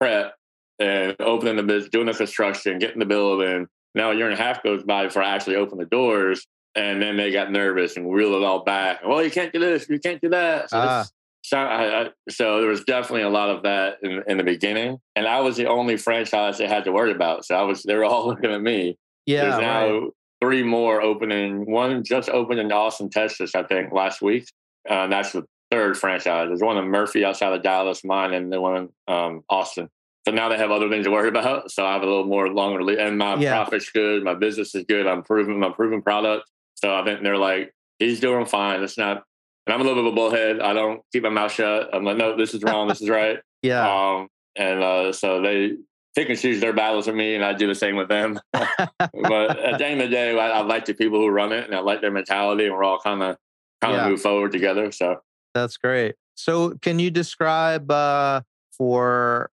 prep 0.00 0.34
and 0.78 1.14
opening 1.20 1.56
the 1.56 1.62
business, 1.62 1.90
doing 1.90 2.06
the 2.06 2.14
construction, 2.14 2.78
getting 2.78 2.98
the 2.98 3.06
building. 3.06 3.68
Now 3.94 4.10
a 4.10 4.14
year 4.16 4.28
and 4.28 4.34
a 4.38 4.42
half 4.42 4.62
goes 4.62 4.82
by 4.82 5.04
before 5.04 5.22
I 5.22 5.30
actually 5.34 5.56
open 5.56 5.78
the 5.78 5.84
doors. 5.86 6.46
And 6.74 7.02
then 7.02 7.16
they 7.18 7.30
got 7.30 7.52
nervous 7.52 7.96
and 7.98 8.10
reeled 8.12 8.34
it 8.34 8.44
all 8.44 8.64
back. 8.64 9.00
Well, 9.06 9.22
you 9.22 9.30
can't 9.30 9.52
do 9.52 9.60
this, 9.60 9.88
you 9.90 9.98
can't 10.00 10.20
do 10.22 10.30
that. 10.30 10.70
So, 10.70 10.78
Ah. 10.78 11.04
so, 11.44 11.58
I, 11.58 12.00
I, 12.04 12.10
so 12.30 12.60
there 12.60 12.70
was 12.70 12.82
definitely 12.84 13.22
a 13.24 13.28
lot 13.28 13.50
of 13.50 13.62
that 13.64 13.98
in, 14.02 14.22
in 14.26 14.38
the 14.38 14.42
beginning. 14.44 14.98
And 15.14 15.26
I 15.28 15.40
was 15.40 15.56
the 15.58 15.66
only 15.68 15.98
franchise 15.98 16.56
they 16.56 16.66
had 16.66 16.84
to 16.84 16.92
worry 16.92 17.12
about. 17.12 17.44
So 17.44 17.54
I 17.54 17.62
was 17.62 17.82
they 17.82 17.94
were 17.94 18.06
all 18.06 18.26
looking 18.28 18.50
at 18.50 18.62
me. 18.62 18.96
yeah, 19.26 19.42
There's 19.42 19.60
now 19.60 19.98
right. 19.98 20.10
three 20.42 20.62
more 20.62 21.02
opening. 21.02 21.70
One 21.70 22.02
just 22.04 22.30
opened 22.30 22.58
in 22.58 22.72
Austin, 22.72 23.10
Texas, 23.10 23.54
I 23.54 23.64
think, 23.64 23.92
last 23.92 24.22
week. 24.22 24.46
Uh, 24.88 24.94
and 25.04 25.12
that's 25.12 25.32
the 25.32 25.44
third 25.72 25.96
franchise. 25.98 26.48
There's 26.48 26.60
one 26.60 26.76
in 26.76 26.84
Murphy 26.88 27.24
outside 27.24 27.52
of 27.54 27.62
Dallas, 27.62 28.04
mine, 28.04 28.34
and 28.34 28.52
the 28.52 28.60
one 28.60 28.76
in 29.08 29.14
um, 29.14 29.44
Austin. 29.48 29.88
So 30.28 30.32
now 30.34 30.48
they 30.50 30.58
have 30.58 30.70
other 30.70 30.88
things 30.88 31.06
to 31.06 31.10
worry 31.10 31.28
about. 31.28 31.70
So 31.72 31.84
I 31.84 31.94
have 31.94 32.02
a 32.02 32.06
little 32.06 32.26
more 32.26 32.48
longer, 32.48 32.84
le- 32.84 32.96
and 32.96 33.16
my 33.18 33.34
Yeah. 33.36 33.54
profit's 33.54 33.90
good. 33.90 34.22
My 34.22 34.34
business 34.34 34.74
is 34.74 34.84
good. 34.88 35.06
I'm 35.06 35.22
proving 35.22 35.58
my 35.58 35.70
proven 35.70 36.02
product. 36.02 36.48
So 36.74 36.94
I 36.94 37.02
think 37.04 37.22
they're 37.22 37.38
like, 37.38 37.72
he's 37.98 38.20
doing 38.20 38.44
fine. 38.46 38.82
It's 38.82 38.98
not. 38.98 39.24
And 39.66 39.74
I'm 39.74 39.80
a 39.80 39.84
little 39.84 40.02
bit 40.02 40.06
of 40.08 40.12
a 40.12 40.16
bullhead. 40.16 40.60
I 40.60 40.72
don't 40.74 41.02
keep 41.12 41.22
my 41.22 41.28
mouth 41.28 41.52
shut. 41.52 41.88
I'm 41.94 42.04
like, 42.04 42.16
no, 42.16 42.36
this 42.36 42.52
is 42.54 42.62
wrong. 42.62 42.88
this 42.88 43.00
is 43.00 43.08
right. 43.08 43.38
Yeah. 43.62 43.88
Um, 43.88 44.28
and 44.56 44.82
uh, 44.82 45.12
so 45.12 45.40
they 45.40 45.76
pick 46.16 46.28
and 46.28 46.36
choose 46.38 46.60
their 46.60 46.72
battles 46.72 47.06
with 47.06 47.14
me, 47.16 47.36
and 47.36 47.44
I 47.44 47.52
do 47.54 47.68
the 47.68 47.74
same 47.76 47.94
with 47.96 48.08
them. 48.08 48.38
but 48.52 49.58
at 49.58 49.78
the 49.78 49.86
end 49.86 50.02
of 50.02 50.10
the 50.10 50.14
day, 50.14 50.36
I, 50.36 50.48
I 50.50 50.60
like 50.62 50.84
the 50.84 50.94
people 50.94 51.20
who 51.20 51.28
run 51.28 51.52
it, 51.52 51.64
and 51.66 51.74
I 51.74 51.78
like 51.80 52.00
their 52.00 52.10
mentality, 52.10 52.64
and 52.66 52.74
we're 52.74 52.82
all 52.84 52.98
kind 52.98 53.22
of 53.22 53.36
kind 53.80 53.94
of 53.94 54.00
Yeah. 54.02 54.08
move 54.08 54.20
forward 54.20 54.50
together. 54.52 54.90
So 54.92 55.20
That's 55.54 55.76
great. 55.76 56.14
So, 56.34 56.70
can 56.82 56.98
you 56.98 57.10
describe 57.10 57.90
uh, 57.90 58.40
for 58.76 59.50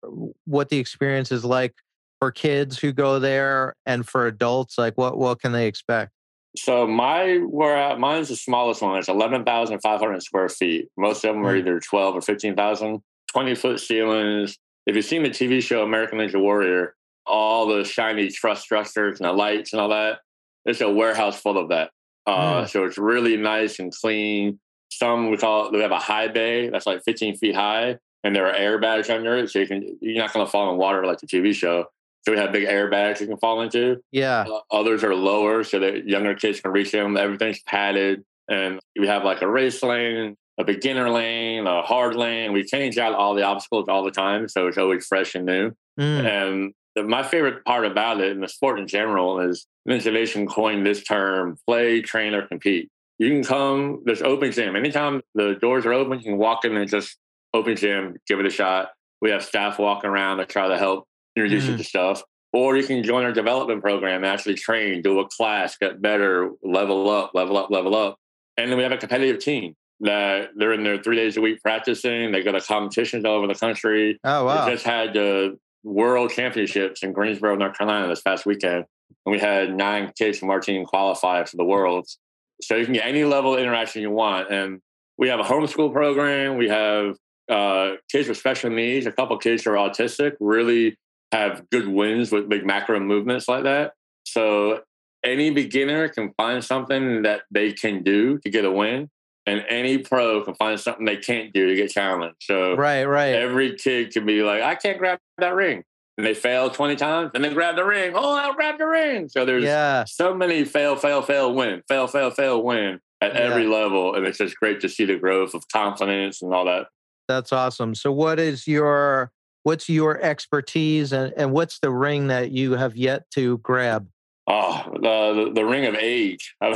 what 0.46 0.70
the 0.70 0.80
experience 0.80 1.32
is 1.32 1.46
like 1.46 1.74
for 2.20 2.32
kids 2.32 2.80
who 2.80 2.92
go 2.92 3.20
there 3.20 3.76
and 3.86 4.08
for 4.08 4.28
adults? 4.28 4.78
Like, 4.78 4.98
what 4.98 5.18
what 5.18 5.40
can 5.40 5.52
they 5.52 5.68
expect? 5.68 6.12
So 6.56 6.86
my 6.86 7.38
where 7.38 7.76
I- 7.78 7.96
mine's 7.98 8.30
the 8.30 8.36
smallest 8.36 8.82
one. 8.82 8.98
It's 9.00 9.08
eleven 9.10 9.44
thousand 9.44 9.80
five 9.80 10.00
hundred 10.00 10.22
square 10.24 10.50
feet. 10.50 10.88
Most 10.98 11.24
of 11.26 11.34
them 11.36 11.46
are 11.46 11.56
Mm. 11.56 11.60
either 11.60 11.80
twelve 11.80 12.16
or 12.16 12.22
fifteen 12.22 12.56
thousand. 12.56 13.02
Twenty 13.32 13.56
foot 13.56 13.80
ceilings. 13.80 14.58
If 14.86 14.96
you've 14.96 15.06
seen 15.06 15.24
the 15.24 15.30
TV 15.30 15.62
show 15.64 15.82
American 15.84 16.20
Ninja 16.20 16.40
Warrior, 16.40 16.96
all 17.26 17.66
the 17.68 17.84
shiny 17.84 18.30
truss 18.30 18.62
structures 18.62 19.20
and 19.20 19.28
the 19.28 19.34
lights 19.34 19.74
and 19.74 19.82
all 19.82 19.90
that, 19.90 20.20
it's 20.66 20.82
a 20.82 20.90
warehouse 20.92 21.40
full 21.42 21.58
of 21.58 21.70
that. 21.70 21.90
Uh, 22.28 22.64
Mm. 22.64 22.70
So 22.70 22.84
it's 22.86 22.98
really 22.98 23.36
nice 23.38 23.80
and 23.80 23.92
clean. 23.92 24.60
Some 24.98 25.30
we 25.30 25.38
call 25.38 25.68
it, 25.68 25.74
we 25.74 25.82
have 25.82 25.92
a 25.92 26.00
high 26.00 26.28
bay 26.28 26.70
that's 26.70 26.86
like 26.86 27.04
fifteen 27.04 27.36
feet 27.36 27.56
high, 27.56 27.98
and 28.24 28.36
there 28.36 28.48
are 28.48 28.54
airbags 28.54 29.14
under 29.14 29.38
it, 29.38 29.50
so 29.50 29.60
you 29.60 29.68
can 29.68 29.98
you're 30.02 30.18
not 30.18 30.34
going 30.34 30.46
to 30.46 30.52
fall 30.52 30.72
in 30.72 30.78
water 30.78 31.06
like 31.06 31.20
the 31.20 31.28
TV 31.28 31.54
show. 31.54 31.88
So 32.26 32.32
we 32.32 32.38
have 32.38 32.54
big 32.54 32.68
airbags 32.68 33.20
you 33.20 33.28
can 33.28 33.38
fall 33.38 33.62
into. 33.62 34.02
Yeah. 34.12 34.46
Uh, 34.48 34.60
others 34.72 35.04
are 35.04 35.14
lower 35.14 35.64
so 35.64 35.80
that 35.80 36.08
younger 36.08 36.36
kids 36.36 36.62
can 36.62 36.72
reach 36.72 36.92
them. 36.92 37.18
Everything's 37.18 37.62
padded. 37.64 38.24
And 38.48 38.80
we 38.98 39.08
have 39.08 39.26
like 39.26 39.42
a 39.42 39.48
race 39.48 39.84
lane, 39.84 40.38
a 40.58 40.64
beginner 40.64 41.10
lane, 41.10 41.68
a 41.68 41.82
hard 41.82 42.16
lane. 42.16 42.54
We 42.54 42.64
change 42.64 42.98
out 42.98 43.14
all 43.14 43.36
the 43.36 43.44
obstacles 43.44 43.90
all 43.90 44.06
the 44.06 44.12
time. 44.12 44.48
So 44.48 44.68
it's 44.68 44.78
always 44.78 45.06
fresh 45.06 45.36
and 45.36 45.46
new. 45.46 45.72
Mm. 46.00 46.26
And 46.26 46.74
the, 46.96 47.04
my 47.04 47.24
favorite 47.24 47.66
part 47.66 47.86
about 47.86 48.22
it 48.22 48.32
and 48.32 48.42
the 48.42 48.48
sport 48.48 48.80
in 48.80 48.88
general 48.88 49.42
is 49.42 49.68
Nation 49.86 50.48
coined 50.48 50.86
this 50.86 51.04
term 51.04 51.58
play, 51.68 52.02
train, 52.02 52.34
or 52.34 52.48
compete. 52.48 52.90
You 53.24 53.30
can 53.30 53.44
come, 53.44 54.02
there's 54.06 54.22
open 54.22 54.52
gym. 54.52 54.76
Anytime 54.76 55.22
the 55.34 55.56
doors 55.56 55.86
are 55.86 55.94
open, 55.94 56.20
you 56.20 56.26
can 56.26 56.38
walk 56.38 56.66
in 56.66 56.76
and 56.76 56.90
just 56.90 57.18
open 57.54 57.78
gym, 57.78 58.18
give 58.28 58.40
it 58.42 58.46
a 58.46 58.50
shot. 58.50 58.90
We 59.22 59.30
have 59.30 59.46
staff 59.46 59.80
walking 59.80 60.10
around 60.10 60.40
to 60.40 60.46
try 60.46 60.68
to 60.68 60.78
help 60.78 61.08
introduce 61.38 61.66
you 61.66 61.76
Mm. 61.76 61.78
to 61.78 61.84
stuff. 61.86 62.24
Or 62.52 62.76
you 62.76 62.84
can 62.84 63.02
join 63.02 63.24
our 63.24 63.32
development 63.32 63.82
program 63.82 64.26
actually 64.26 64.56
train, 64.56 65.02
do 65.02 65.20
a 65.22 65.28
class, 65.30 65.78
get 65.78 66.02
better, 66.02 66.52
level 66.64 67.10
up, 67.10 67.32
level 67.34 67.58
up, 67.58 67.72
level 67.72 67.96
up. 67.96 68.18
And 68.58 68.70
then 68.70 68.78
we 68.78 68.84
have 68.84 68.92
a 68.92 68.98
competitive 68.98 69.40
team 69.40 69.74
that 70.02 70.50
they're 70.58 70.74
in 70.74 70.84
there 70.84 71.02
three 71.02 71.16
days 71.16 71.38
a 71.38 71.42
week 71.42 71.62
practicing. 71.62 72.34
They 72.34 72.44
go 72.44 72.52
to 72.52 72.60
competitions 72.60 73.24
all 73.24 73.36
over 73.38 73.48
the 73.48 73.56
country. 73.56 74.20
Oh 74.26 74.46
wow. 74.46 74.66
We 74.66 74.74
just 74.74 74.86
had 74.86 75.14
the 75.14 75.58
World 75.84 76.32
Championships 76.32 77.04
in 77.04 77.14
Greensboro, 77.14 77.56
North 77.56 77.78
Carolina 77.78 78.08
this 78.10 78.22
past 78.22 78.46
weekend. 78.46 78.86
And 79.26 79.32
we 79.32 79.40
had 79.40 79.74
nine 79.74 80.12
kids 80.18 80.38
from 80.40 80.50
our 80.50 80.60
team 80.60 80.86
qualify 80.86 81.46
for 81.46 81.56
the 81.56 81.64
Worlds. 81.64 82.20
So 82.68 82.76
you 82.76 82.86
can 82.86 82.94
get 82.94 83.06
any 83.06 83.24
level 83.24 83.54
of 83.54 83.60
interaction 83.60 84.02
you 84.02 84.12
want. 84.12 84.52
And 84.52 84.80
we 85.18 85.30
have 85.30 85.40
a 85.40 85.44
homeschool 85.44 85.92
program. 85.92 86.58
We 86.58 86.70
have 86.70 87.18
uh, 87.50 87.94
kids 88.12 88.28
with 88.28 88.38
special 88.38 88.70
needs. 88.70 89.06
A 89.06 89.12
couple 89.12 89.38
kids 89.38 89.64
who 89.64 89.72
are 89.72 89.90
autistic 89.90 90.34
really 90.40 90.98
have 91.32 91.70
good 91.70 91.88
wins 91.88 92.32
with 92.32 92.50
big 92.50 92.66
macro 92.66 93.00
movements 93.00 93.48
like 93.48 93.64
that. 93.64 93.94
So 94.26 94.82
any 95.24 95.50
beginner 95.52 96.10
can 96.10 96.34
find 96.38 96.64
something 96.64 97.24
that 97.24 97.42
they 97.52 97.74
can 97.74 98.04
do 98.04 98.38
to 98.40 98.50
get 98.50 98.66
a 98.66 98.72
win. 98.72 99.10
And 99.46 99.66
any 99.68 99.98
pro 99.98 100.42
can 100.44 100.56
find 100.56 100.80
something 100.80 101.06
they 101.06 101.18
can't 101.18 101.52
do 101.52 101.68
to 101.68 101.76
get 101.76 101.92
challenged. 101.92 102.38
So 102.42 102.76
right. 102.76 103.04
Right. 103.04 103.36
every 103.36 103.76
kid 103.76 104.14
can 104.14 104.26
be 104.26 104.42
like, 104.42 104.62
I 104.62 104.76
can't 104.76 104.98
grab 104.98 105.20
that 105.38 105.54
ring. 105.54 105.84
And 106.18 106.28
they 106.28 106.36
fail 106.36 106.70
20 106.70 106.96
times 106.96 107.32
and 107.34 107.44
then 107.44 107.54
grab 107.54 107.76
the 107.76 107.84
ring. 107.84 108.14
Oh, 108.16 108.38
I'll 108.38 108.54
grab 108.54 108.78
the 108.78 108.86
ring. 108.86 109.30
So 109.30 109.46
there's 109.46 109.64
yeah. 109.64 110.04
so 110.06 110.36
many 110.36 110.64
fail, 110.64 110.96
fail, 110.96 111.24
fail, 111.24 111.54
win, 111.54 111.82
fail, 111.88 112.06
fail, 112.08 112.30
fail, 112.30 112.62
win 112.62 113.00
at 113.20 113.34
Yeah. 113.34 113.40
every 113.40 113.66
level. 113.66 114.14
And 114.14 114.26
it's 114.26 114.38
just 114.38 114.56
great 114.58 114.80
to 114.82 114.90
see 114.90 115.06
the 115.06 115.18
growth 115.18 115.56
of 115.56 115.68
confidence 115.70 116.42
and 116.44 116.54
all 116.54 116.66
that. 116.66 116.88
That's 117.28 117.52
awesome. 117.52 117.96
So, 117.96 118.12
what 118.12 118.40
is 118.40 118.68
your 118.68 119.32
what's 119.64 119.90
your 119.90 120.22
expertise 120.22 121.14
and 121.14 121.34
and 121.36 121.52
what's 121.52 121.80
the 121.80 121.90
ring 121.90 122.28
that 122.28 122.52
you 122.52 122.74
have 122.74 122.96
yet 122.96 123.24
to 123.32 123.58
grab? 123.60 124.08
Oh, 124.46 124.84
the, 125.02 125.52
the, 125.56 125.64
ring 125.64 125.86
of 125.86 125.96
age. 125.96 126.54
the 126.62 126.76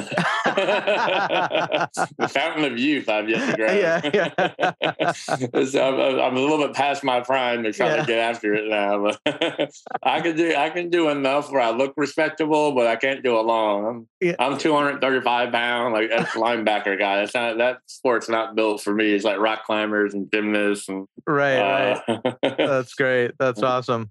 fountain 2.29 2.63
of 2.63 2.79
youth 2.79 3.09
I've 3.09 3.27
yet 3.29 3.51
to 3.51 3.57
grab. 3.57 4.13
Yeah, 4.13 5.11
So 5.65 5.83
I'm, 5.83 6.17
I'm 6.19 6.37
a 6.37 6.39
little 6.39 6.59
bit 6.65 6.73
past 6.73 7.03
my 7.03 7.19
prime 7.19 7.63
to 7.63 7.73
try 7.73 7.87
Yeah. 7.87 7.97
to 7.97 8.05
get 8.05 8.19
after 8.19 8.53
it 8.53 8.69
now. 8.69 9.11
But 9.25 9.71
I 10.01 10.21
can 10.21 10.37
do 10.37 10.55
I 10.55 10.69
can 10.69 10.89
do 10.89 11.09
enough 11.09 11.51
where 11.51 11.59
I 11.61 11.71
look 11.71 11.93
respectable, 11.97 12.71
but 12.71 12.87
I 12.87 12.95
can't 12.95 13.21
do 13.21 13.37
it 13.37 13.41
long. 13.43 13.85
I'm, 13.85 14.07
Yeah. 14.21 14.35
I'm 14.39 14.57
235 14.57 15.51
pound, 15.51 15.93
like 15.93 16.09
that's 16.09 16.35
a 16.35 16.39
linebacker 16.39 16.97
guy. 16.97 17.21
It's 17.23 17.33
not 17.33 17.57
that 17.57 17.79
sport's 17.87 18.29
not 18.29 18.55
built 18.55 18.81
for 18.81 18.93
me. 18.93 19.11
It's 19.13 19.25
like 19.25 19.39
rock 19.39 19.65
climbers 19.65 20.13
and 20.13 20.31
gymnasts 20.31 20.87
and 20.87 21.05
Right. 21.25 21.99
Right. 22.07 22.21
uh, 22.43 22.55
That's 22.57 22.93
great. 22.93 23.31
That's 23.37 23.61
awesome. 23.61 24.09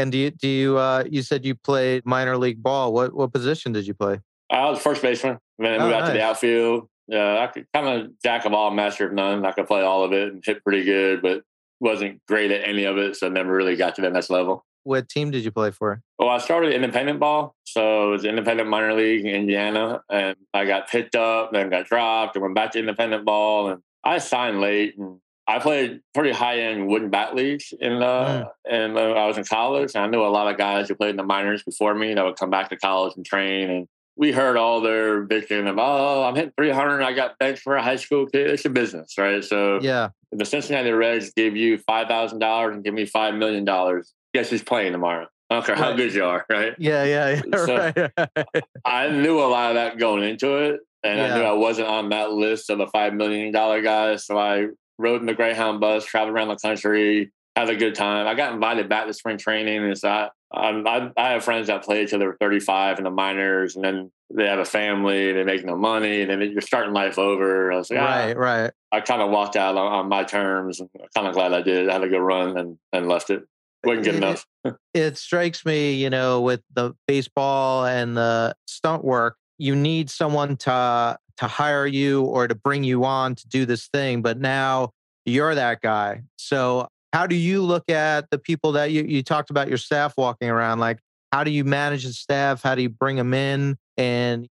And 0.00 0.10
do 0.10 0.16
you 0.16 0.30
do 0.30 0.48
you 0.48 0.78
uh 0.78 1.04
you 1.10 1.20
said 1.20 1.44
you 1.44 1.54
played 1.54 2.06
minor 2.06 2.38
league 2.38 2.62
ball. 2.62 2.92
What 2.92 3.12
what 3.14 3.32
position 3.32 3.72
did 3.72 3.86
you 3.86 3.92
play? 3.92 4.20
I 4.50 4.68
was 4.70 4.80
first 4.80 5.02
baseman. 5.02 5.38
Then 5.58 5.72
I 5.72 5.76
Oh, 5.76 5.80
moved 5.80 5.94
out 5.94 6.06
to 6.06 6.12
the 6.12 6.22
outfield. 6.22 6.88
Yeah, 7.06 7.38
I 7.40 7.46
could 7.48 7.66
kind 7.74 7.86
of 7.88 8.12
jack 8.22 8.46
of 8.46 8.54
all, 8.54 8.70
master 8.70 9.06
of 9.06 9.12
none. 9.12 9.44
I 9.44 9.52
could 9.52 9.66
play 9.66 9.82
all 9.82 10.02
of 10.04 10.12
it 10.12 10.32
and 10.32 10.42
hit 10.44 10.64
pretty 10.64 10.84
good, 10.84 11.20
but 11.20 11.42
wasn't 11.80 12.24
great 12.26 12.50
at 12.50 12.66
any 12.66 12.84
of 12.84 12.96
it. 12.96 13.16
So 13.16 13.28
never 13.28 13.52
really 13.52 13.76
got 13.76 13.94
to 13.96 14.02
that 14.02 14.12
next 14.12 14.30
level. 14.30 14.64
What 14.84 15.08
team 15.08 15.30
did 15.30 15.44
you 15.44 15.50
play 15.50 15.70
for? 15.70 16.00
Well, 16.18 16.30
I 16.30 16.38
started 16.38 16.72
independent 16.72 17.20
ball. 17.20 17.54
So 17.64 18.08
it 18.08 18.10
was 18.12 18.24
independent 18.24 18.68
minor 18.68 18.94
league 18.94 19.26
in 19.26 19.34
Indiana. 19.34 20.00
And 20.08 20.36
I 20.54 20.64
got 20.64 20.88
picked 20.88 21.14
up, 21.14 21.52
then 21.52 21.68
got 21.68 21.86
dropped 21.86 22.36
and 22.36 22.42
went 22.42 22.54
back 22.54 22.70
to 22.72 22.78
independent 22.78 23.24
ball. 23.26 23.68
And 23.68 23.82
I 24.02 24.18
signed 24.18 24.60
late 24.60 24.96
and 24.96 25.20
I 25.50 25.58
played 25.58 26.00
pretty 26.14 26.30
high 26.30 26.60
end 26.60 26.86
wooden 26.86 27.10
bat 27.10 27.34
leagues 27.34 27.74
in 27.80 27.94
uh, 28.02 28.44
and 28.68 28.96
uh, 28.96 29.12
I 29.12 29.26
was 29.26 29.36
in 29.36 29.44
college. 29.44 29.92
And 29.94 30.04
I 30.04 30.06
knew 30.06 30.22
a 30.22 30.28
lot 30.28 30.50
of 30.50 30.56
guys 30.56 30.88
who 30.88 30.94
played 30.94 31.10
in 31.10 31.16
the 31.16 31.24
minors 31.24 31.62
before 31.64 31.94
me 31.94 32.14
that 32.14 32.24
would 32.24 32.36
come 32.36 32.50
back 32.50 32.70
to 32.70 32.76
college 32.76 33.14
and 33.16 33.26
train. 33.26 33.68
And 33.68 33.88
we 34.16 34.30
heard 34.32 34.56
all 34.56 34.80
their 34.80 35.26
bitching 35.26 35.68
of, 35.68 35.76
oh, 35.78 36.22
I'm 36.24 36.36
hitting 36.36 36.52
300. 36.56 37.02
I 37.02 37.12
got 37.14 37.36
benched 37.38 37.62
for 37.62 37.74
a 37.76 37.82
high 37.82 37.96
school 37.96 38.26
kid. 38.26 38.48
It's 38.50 38.64
a 38.64 38.70
business, 38.70 39.14
right? 39.18 39.42
So 39.42 39.80
Yeah. 39.82 40.10
the 40.30 40.44
Cincinnati 40.44 40.92
Reds 40.92 41.32
give 41.34 41.56
you 41.56 41.78
five 41.78 42.06
thousand 42.06 42.38
dollars 42.38 42.74
and 42.76 42.84
give 42.84 42.94
me 42.94 43.04
five 43.06 43.34
million 43.34 43.64
dollars, 43.64 44.12
guess 44.32 44.50
who's 44.50 44.62
playing 44.62 44.92
tomorrow? 44.92 45.26
I 45.50 45.54
don't 45.54 45.66
care 45.66 45.74
how 45.74 45.88
Right. 45.90 45.96
good 45.96 46.14
you 46.14 46.24
are, 46.24 46.46
right? 46.48 46.74
Yeah. 46.78 47.02
Yeah. 47.04 47.42
yeah. 47.44 47.56
So- 47.66 47.92
right. 47.96 48.64
I 48.84 49.08
knew 49.08 49.40
a 49.40 49.48
lot 49.50 49.70
of 49.70 49.74
that 49.74 49.98
going 49.98 50.22
into 50.22 50.54
it, 50.58 50.80
and 51.02 51.20
I 51.20 51.36
knew 51.36 51.42
I 51.44 51.52
wasn't 51.54 51.88
on 51.88 52.10
that 52.10 52.30
list 52.30 52.70
of 52.70 52.78
the 52.78 52.86
five 52.86 53.14
million 53.14 53.50
dollar 53.52 53.82
guys. 53.82 54.26
So 54.26 54.38
I 54.38 54.66
rode 55.00 55.20
in 55.20 55.26
the 55.26 55.34
Greyhound 55.34 55.80
bus, 55.80 56.04
traveled 56.04 56.34
around 56.34 56.48
the 56.48 56.56
country, 56.56 57.32
had 57.56 57.70
a 57.70 57.76
good 57.76 57.94
time. 57.94 58.26
I 58.26 58.34
got 58.34 58.52
invited 58.52 58.88
back 58.88 59.06
to 59.06 59.14
spring 59.14 59.38
training, 59.38 59.84
and 59.84 59.98
so 59.98 60.08
I, 60.08 60.28
I, 60.52 61.10
I 61.16 61.30
have 61.30 61.44
friends 61.44 61.66
that 61.68 61.84
play 61.84 62.06
till 62.06 62.18
they're 62.18 62.36
35 62.38 62.98
in 62.98 63.04
the 63.04 63.10
minors, 63.10 63.76
and 63.76 63.84
then 63.84 64.12
they 64.32 64.46
have 64.46 64.58
a 64.58 64.64
family, 64.64 65.32
they 65.32 65.42
make 65.42 65.64
no 65.64 65.76
money, 65.76 66.22
and 66.22 66.30
then 66.30 66.50
you're 66.52 66.60
starting 66.60 66.92
life 66.92 67.18
over. 67.18 67.72
I 67.72 67.76
was 67.76 67.90
like, 67.90 68.00
right, 68.00 68.36
ah. 68.36 68.40
right. 68.40 68.70
I 68.92 69.00
kind 69.00 69.22
of 69.22 69.30
walked 69.30 69.56
out 69.56 69.76
on, 69.76 69.92
on 69.92 70.08
my 70.08 70.24
terms. 70.24 70.80
I'm 70.80 70.88
kind 71.14 71.26
of 71.26 71.34
glad 71.34 71.52
I 71.52 71.62
did. 71.62 71.88
I 71.88 71.94
had 71.94 72.04
a 72.04 72.08
good 72.08 72.20
run 72.20 72.56
and, 72.56 72.78
and 72.92 73.08
left 73.08 73.30
it. 73.30 73.42
Wasn't 73.84 74.04
good 74.04 74.14
It- 74.14 74.18
enough. 74.18 74.46
It 74.92 75.16
strikes 75.16 75.64
me, 75.64 75.94
you 75.94 76.10
know, 76.10 76.42
with 76.42 76.60
the 76.74 76.92
baseball 77.06 77.86
and 77.86 78.16
the 78.16 78.54
stunt 78.66 79.04
work, 79.04 79.36
you 79.56 79.74
need 79.74 80.10
someone 80.10 80.56
to 80.58 81.16
to 81.40 81.46
hire 81.46 81.86
you 81.86 82.22
or 82.22 82.46
to 82.46 82.54
bring 82.54 82.84
you 82.84 83.04
on 83.04 83.34
to 83.34 83.48
do 83.48 83.64
this 83.66 83.88
thing, 83.88 84.22
but 84.22 84.38
now 84.38 84.90
you're 85.24 85.54
that 85.54 85.80
guy. 85.80 86.22
So 86.36 86.86
how 87.12 87.26
do 87.26 87.34
you 87.34 87.62
look 87.62 87.88
at 87.88 88.28
the 88.30 88.38
people 88.38 88.72
that 88.72 88.92
you 88.92 89.02
you 89.02 89.22
talked 89.22 89.50
about 89.50 89.68
your 89.68 89.78
staff 89.78 90.14
walking 90.16 90.48
around 90.48 90.78
like 90.80 90.98
how 91.32 91.44
do 91.44 91.50
you 91.50 91.64
manage 91.64 92.04
the 92.04 92.12
staff? 92.12 92.62
How 92.62 92.74
do 92.74 92.82
you 92.82 92.88
bring 92.88 93.16
them 93.16 93.32
in 93.32 93.76
and 93.96 94.46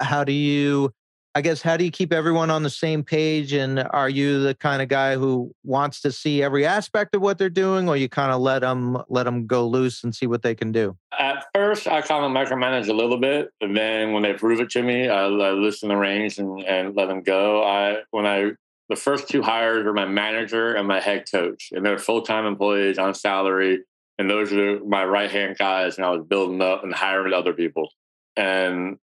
how 0.00 0.24
do 0.24 0.32
you 0.32 0.92
I 1.34 1.40
guess 1.40 1.62
how 1.62 1.78
do 1.78 1.84
you 1.84 1.90
keep 1.90 2.12
everyone 2.12 2.50
on 2.50 2.62
the 2.62 2.70
same 2.70 3.02
page? 3.02 3.54
And 3.54 3.78
are 3.90 4.08
you 4.08 4.42
the 4.42 4.54
kind 4.54 4.82
of 4.82 4.88
guy 4.88 5.16
who 5.16 5.54
wants 5.64 6.02
to 6.02 6.12
see 6.12 6.42
every 6.42 6.66
aspect 6.66 7.14
of 7.14 7.22
what 7.22 7.38
they're 7.38 7.48
doing, 7.48 7.88
or 7.88 7.96
you 7.96 8.08
kind 8.08 8.32
of 8.32 8.42
let 8.42 8.58
them 8.58 9.02
let 9.08 9.24
them 9.24 9.46
go 9.46 9.66
loose 9.66 10.04
and 10.04 10.14
see 10.14 10.26
what 10.26 10.42
they 10.42 10.54
can 10.54 10.72
do? 10.72 10.96
At 11.18 11.46
first, 11.54 11.86
I 11.86 12.02
kind 12.02 12.24
of 12.24 12.32
micromanage 12.32 12.88
a 12.88 12.92
little 12.92 13.16
bit, 13.16 13.50
and 13.62 13.74
then 13.74 14.12
when 14.12 14.22
they 14.22 14.34
prove 14.34 14.60
it 14.60 14.68
to 14.70 14.82
me, 14.82 15.08
I, 15.08 15.24
I 15.24 15.50
listen 15.52 15.88
the 15.88 15.96
reins 15.96 16.38
and, 16.38 16.62
and 16.64 16.94
let 16.94 17.08
them 17.08 17.22
go. 17.22 17.64
I 17.64 18.02
when 18.10 18.26
I 18.26 18.52
the 18.90 18.96
first 18.96 19.28
two 19.28 19.40
hires 19.40 19.86
were 19.86 19.94
my 19.94 20.06
manager 20.06 20.74
and 20.74 20.86
my 20.86 21.00
head 21.00 21.24
coach, 21.30 21.70
and 21.72 21.84
they're 21.84 21.98
full 21.98 22.22
time 22.22 22.44
employees 22.44 22.98
on 22.98 23.14
salary, 23.14 23.84
and 24.18 24.28
those 24.28 24.52
are 24.52 24.84
my 24.84 25.02
right 25.02 25.30
hand 25.30 25.56
guys. 25.56 25.96
And 25.96 26.04
I 26.04 26.10
was 26.10 26.26
building 26.26 26.60
up 26.60 26.84
and 26.84 26.92
hiring 26.92 27.32
other 27.32 27.54
people, 27.54 27.88
and 28.36 28.98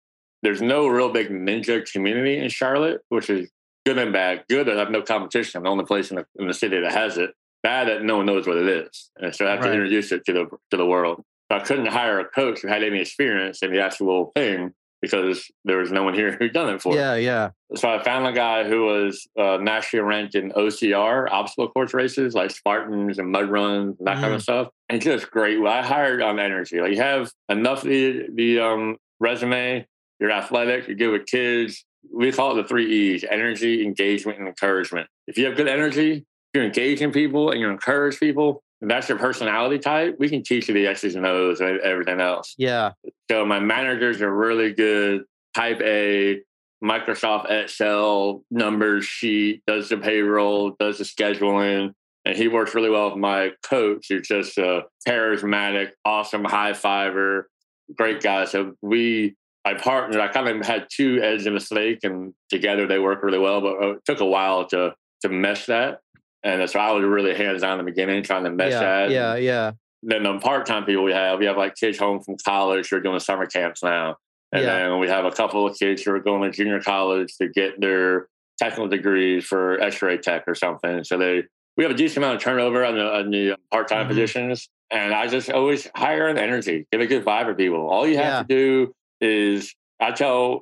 there's 0.46 0.62
no 0.62 0.88
real 0.88 1.12
big 1.12 1.30
ninja 1.30 1.92
community 1.92 2.38
in 2.38 2.50
Charlotte, 2.50 3.02
which 3.10 3.30
is 3.30 3.50
good 3.86 3.98
and 3.98 4.14
bad. 4.14 4.44
Good 4.50 4.68
that 4.68 4.78
I 4.78 4.80
have 4.80 4.92
no 4.92 5.02
competition. 5.02 5.58
I'm 5.58 5.64
the 5.64 5.70
only 5.70 5.86
place 5.86 6.12
in 6.12 6.18
the, 6.18 6.26
in 6.40 6.48
the 6.48 6.54
city 6.54 6.80
that 6.80 6.92
has 6.92 7.18
it. 7.18 7.32
Bad 7.64 7.88
that 7.88 8.04
no 8.04 8.18
one 8.18 8.28
knows 8.28 8.46
what 8.48 8.58
it 8.58 8.68
is, 8.68 9.10
and 9.18 9.34
so 9.34 9.48
I 9.48 9.52
have 9.52 9.60
Right. 9.62 9.68
to 9.70 9.74
introduce 9.74 10.12
it 10.12 10.24
to 10.28 10.34
the 10.34 10.46
to 10.70 10.78
the 10.78 10.86
world. 10.86 11.24
I 11.50 11.60
couldn't 11.60 11.88
hire 11.88 12.20
a 12.20 12.26
coach 12.26 12.62
who 12.62 12.68
had 12.68 12.84
any 12.84 13.00
experience 13.00 13.64
in 13.64 13.72
the 13.72 13.82
actual 13.82 14.32
thing 14.36 14.74
because 15.02 15.52
there 15.64 15.78
was 15.78 15.92
no 15.92 16.04
one 16.04 16.14
here 16.14 16.36
who'd 16.40 16.54
done 16.54 16.70
it 16.74 16.82
for. 16.82 16.96
Yeah, 16.96 17.16
yeah. 17.16 17.50
So 17.76 17.90
I 17.90 18.04
found 18.04 18.28
a 18.28 18.34
guy 18.34 18.64
who 18.68 18.86
was 18.86 19.28
uh, 19.40 19.58
nationally 19.62 20.04
ranked 20.04 20.36
in 20.36 20.52
OCR, 20.52 21.28
obstacle 21.32 21.70
course 21.70 21.94
races 21.94 22.34
like 22.36 22.52
Spartans 22.52 23.18
and 23.20 23.32
mud 23.32 23.50
runs 23.50 23.96
and 23.98 24.08
that 24.08 24.18
kind 24.18 24.34
of 24.34 24.42
stuff. 24.44 24.70
And 24.90 25.02
just 25.02 25.32
great. 25.32 25.60
Well, 25.60 25.74
I 25.74 25.82
hired 25.82 26.22
on 26.22 26.40
energy. 26.40 26.80
Like 26.82 26.92
you 26.92 27.02
have 27.02 27.32
enough 27.50 27.84
of 27.84 27.90
the 27.90 28.28
the 28.34 28.60
um, 28.60 28.98
resume. 29.20 29.88
You're 30.20 30.32
athletic. 30.32 30.88
You're 30.88 30.98
good 30.98 31.12
with 31.12 31.26
kids. 31.26 31.86
We 32.14 32.32
call 32.32 32.58
it 32.58 32.62
the 32.62 32.68
three 32.68 33.14
E's: 33.14 33.24
energy, 33.30 33.86
engagement, 33.86 34.40
and 34.40 34.48
encouragement. 34.48 35.08
If 35.28 35.38
you 35.38 35.46
have 35.46 35.56
good 35.56 35.68
energy, 35.68 36.26
you're 36.54 36.64
engaging 36.64 37.12
people 37.12 37.52
and 37.52 37.60
you 37.60 37.70
encourage 37.70 38.20
people. 38.20 38.64
And 38.82 38.92
that's 38.92 39.10
your 39.10 39.18
personality 39.18 39.80
type. 39.80 40.18
We 40.20 40.30
can 40.30 40.44
teach 40.44 40.68
you 40.68 40.74
the 40.74 40.88
X's 40.88 41.16
and 41.16 41.26
O's 41.26 41.62
and 41.62 41.80
everything 41.80 42.20
else. 42.20 42.54
Yeah. 42.58 42.92
So 43.32 43.46
my 43.46 43.60
managers 43.60 44.22
are 44.22 44.34
really 44.34 44.74
good. 44.74 45.24
Type 45.56 45.82
A, 45.82 46.42
Microsoft 46.84 47.50
Excel 47.50 48.44
numbers 48.52 49.06
sheet, 49.06 49.64
does 49.66 49.90
the 49.90 49.98
payroll, 49.98 50.76
does 50.80 50.98
the 50.98 51.06
scheduling. 51.06 51.94
And 52.26 52.38
he 52.38 52.48
works 52.48 52.76
really 52.76 52.90
well 52.90 53.12
with 53.12 53.20
my 53.20 53.52
coach, 53.64 54.08
who's 54.10 54.28
just 54.28 54.58
a 54.58 54.84
charismatic, 55.08 55.92
awesome 56.04 56.44
high 56.44 56.74
fiver, 56.74 57.50
great 57.96 58.22
guy. 58.22 58.46
So 58.46 58.74
we, 58.82 59.36
I 59.66 59.74
partnered, 59.74 60.22
I 60.22 60.28
kind 60.28 60.48
of 60.48 60.66
had 60.66 60.88
two 60.92 61.20
eggs 61.24 61.48
in 61.48 61.56
a 61.58 61.60
snake 61.60 62.00
and 62.04 62.34
together 62.50 62.86
they 62.88 63.00
work 63.00 63.24
really 63.24 63.40
well, 63.40 63.62
but 63.62 63.82
it 63.84 64.06
took 64.06 64.20
a 64.20 64.26
while 64.26 64.66
to 64.68 64.94
to 65.22 65.30
mesh 65.30 65.66
that. 65.66 66.02
And 66.44 66.70
so 66.70 66.80
I 66.80 66.92
was 66.92 67.04
really 67.04 67.34
hands 67.36 67.64
on 67.64 67.80
in 67.80 67.86
the 67.86 67.92
beginning, 67.92 68.22
trying 68.22 68.44
to 68.44 68.52
mesh 68.52 68.72
yeah, 68.72 68.80
that. 68.80 69.10
yeah, 69.10 69.36
yeah. 69.36 69.72
Then 70.04 70.22
the 70.22 70.38
part 70.38 70.68
time 70.68 70.86
people 70.86 71.04
we 71.04 71.14
have, 71.14 71.40
we 71.40 71.48
have 71.48 71.58
like 71.58 71.74
kids 71.76 71.98
home 71.98 72.22
from 72.22 72.36
college 72.46 72.90
who 72.90 72.98
are 72.98 73.00
doing 73.00 73.20
summer 73.20 73.48
camps 73.48 73.82
now. 73.82 74.18
And 74.52 74.64
Yeah. 74.64 74.78
then 74.90 75.00
we 75.00 75.08
have 75.08 75.26
a 75.26 75.32
couple 75.32 75.66
of 75.66 75.76
kids 75.76 76.04
who 76.04 76.12
are 76.14 76.20
going 76.20 76.44
to 76.44 76.56
junior 76.56 76.80
college 76.80 77.36
to 77.38 77.48
get 77.50 77.82
their 77.82 78.28
technical 78.60 78.88
degrees 78.88 79.46
for 79.46 79.82
X-ray 79.82 80.20
tech 80.20 80.44
or 80.48 80.54
something. 80.54 81.04
So 81.04 81.18
they 81.18 81.44
we 81.78 81.84
have 81.84 81.92
a 81.92 81.98
decent 81.98 82.18
amount 82.18 82.36
of 82.38 82.42
turnover 82.44 82.86
on 82.86 82.96
the, 82.96 83.04
on 83.14 83.32
the 83.32 83.58
part-time 83.72 84.06
Mhm. 84.06 84.10
positions. 84.10 84.70
And 84.92 85.14
I 85.14 85.28
just 85.28 85.50
always 85.50 85.90
hire 85.96 86.28
an 86.28 86.38
energy, 86.38 86.86
give 86.92 87.02
a 87.02 87.08
good 87.08 87.26
vibe 87.26 87.46
for 87.48 87.56
people. 87.56 87.90
All 87.90 88.06
you 88.08 88.16
have 88.18 88.26
Yeah. 88.26 88.40
to 88.44 88.46
do 88.48 88.96
is 89.22 89.74
I 90.00 90.12
tell 90.12 90.62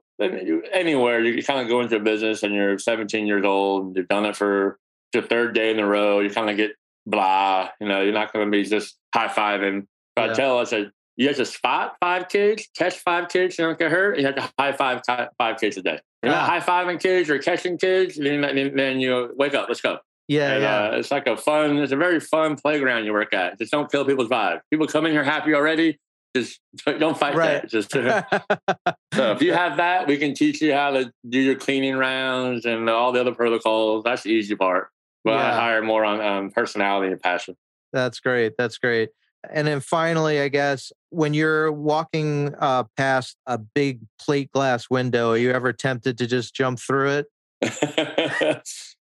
anywhere 0.71 1.21
you 1.23 1.41
kind 1.43 1.59
of 1.61 1.67
go 1.67 1.81
into 1.81 1.95
a 1.95 1.99
business 1.99 2.43
and 2.43 2.53
you're 2.53 2.77
17 2.77 3.25
years 3.27 3.45
old, 3.45 3.85
and 3.87 3.95
you've 3.95 4.07
done 4.07 4.25
it 4.25 4.35
for 4.35 4.77
the 5.11 5.21
third 5.21 5.53
day 5.53 5.71
in 5.71 5.79
a 5.79 5.85
row, 5.85 6.19
you 6.19 6.29
kind 6.29 6.49
of 6.49 6.57
get 6.57 6.71
blah. 7.05 7.69
You 7.79 7.87
know, 7.87 8.01
you're 8.01 8.13
not 8.13 8.33
going 8.33 8.45
to 8.45 8.51
be 8.51 8.63
just 8.63 8.97
high 9.13 9.27
fiving. 9.27 9.85
Yeah. 10.17 10.25
I 10.25 10.33
tell, 10.33 10.59
I 10.59 10.63
said, 10.63 10.91
you 11.17 11.27
have 11.27 11.37
to 11.37 11.45
spot 11.45 11.95
five 11.99 12.29
kids, 12.29 12.67
catch 12.75 12.97
five 12.97 13.29
kids, 13.29 13.57
you 13.57 13.65
don't 13.65 13.77
get 13.77 13.91
hurt. 13.91 14.17
You 14.19 14.25
have 14.25 14.35
to 14.35 14.49
high 14.57 14.71
five 14.73 15.01
five 15.37 15.59
kids 15.59 15.77
a 15.77 15.81
day. 15.83 15.99
You're 16.23 16.31
Ah. 16.31 16.47
not 16.47 16.49
high 16.49 16.59
fiving 16.85 16.99
kids 16.99 17.29
or 17.29 17.37
catching 17.39 17.77
kids, 17.77 18.15
then, 18.15 18.41
then, 18.41 18.75
then 18.75 18.99
you 18.99 19.33
wake 19.37 19.53
up, 19.53 19.67
let's 19.67 19.81
go. 19.81 19.99
Yeah, 20.27 20.53
And, 20.53 20.63
yeah. 20.63 20.83
uh, 20.85 20.91
it's 20.97 21.11
like 21.11 21.27
a 21.27 21.35
fun, 21.35 21.77
it's 21.79 21.91
a 21.91 21.97
very 21.97 22.19
fun 22.19 22.55
playground 22.55 23.03
you 23.05 23.11
work 23.13 23.33
at. 23.33 23.59
Just 23.59 23.71
don't 23.71 23.91
kill 23.91 24.05
people's 24.05 24.29
vibe. 24.29 24.61
People 24.71 24.87
come 24.87 25.05
in 25.05 25.11
here 25.11 25.23
happy 25.23 25.53
already. 25.53 25.99
Just 26.35 26.59
don't 26.85 27.17
fight 27.17 27.35
Right. 27.35 27.61
that. 27.61 27.69
Just 27.69 27.91
so 29.13 29.31
if 29.31 29.41
you 29.41 29.53
have 29.53 29.77
that, 29.77 30.07
we 30.07 30.17
can 30.17 30.33
teach 30.33 30.61
you 30.61 30.73
how 30.73 30.91
to 30.91 31.11
do 31.27 31.39
your 31.39 31.55
cleaning 31.55 31.95
rounds 31.95 32.65
and 32.65 32.89
all 32.89 33.11
the 33.11 33.21
other 33.21 33.33
protocols. 33.33 34.03
That's 34.03 34.23
the 34.23 34.29
easy 34.31 34.55
part. 34.55 34.89
But 35.23 35.35
I 35.35 35.53
hire 35.53 35.81
more 35.81 36.03
on 36.03 36.19
um, 36.19 36.51
personality 36.51 37.11
and 37.11 37.21
passion. 37.21 37.55
That's 37.93 38.19
great. 38.19 38.53
That's 38.57 38.77
great. 38.77 39.09
And 39.49 39.67
then 39.67 39.79
finally, 39.79 40.41
I 40.41 40.49
guess 40.49 40.91
when 41.09 41.33
you're 41.33 41.71
walking 41.71 42.53
uh, 42.59 42.85
past 42.97 43.37
a 43.45 43.57
big 43.57 44.01
plate 44.19 44.51
glass 44.51 44.89
window, 44.89 45.31
are 45.31 45.37
you 45.37 45.51
ever 45.51 45.71
tempted 45.71 46.17
to 46.17 46.27
just 46.27 46.53
jump 46.53 46.79
through 46.79 47.23
it? 47.61 48.63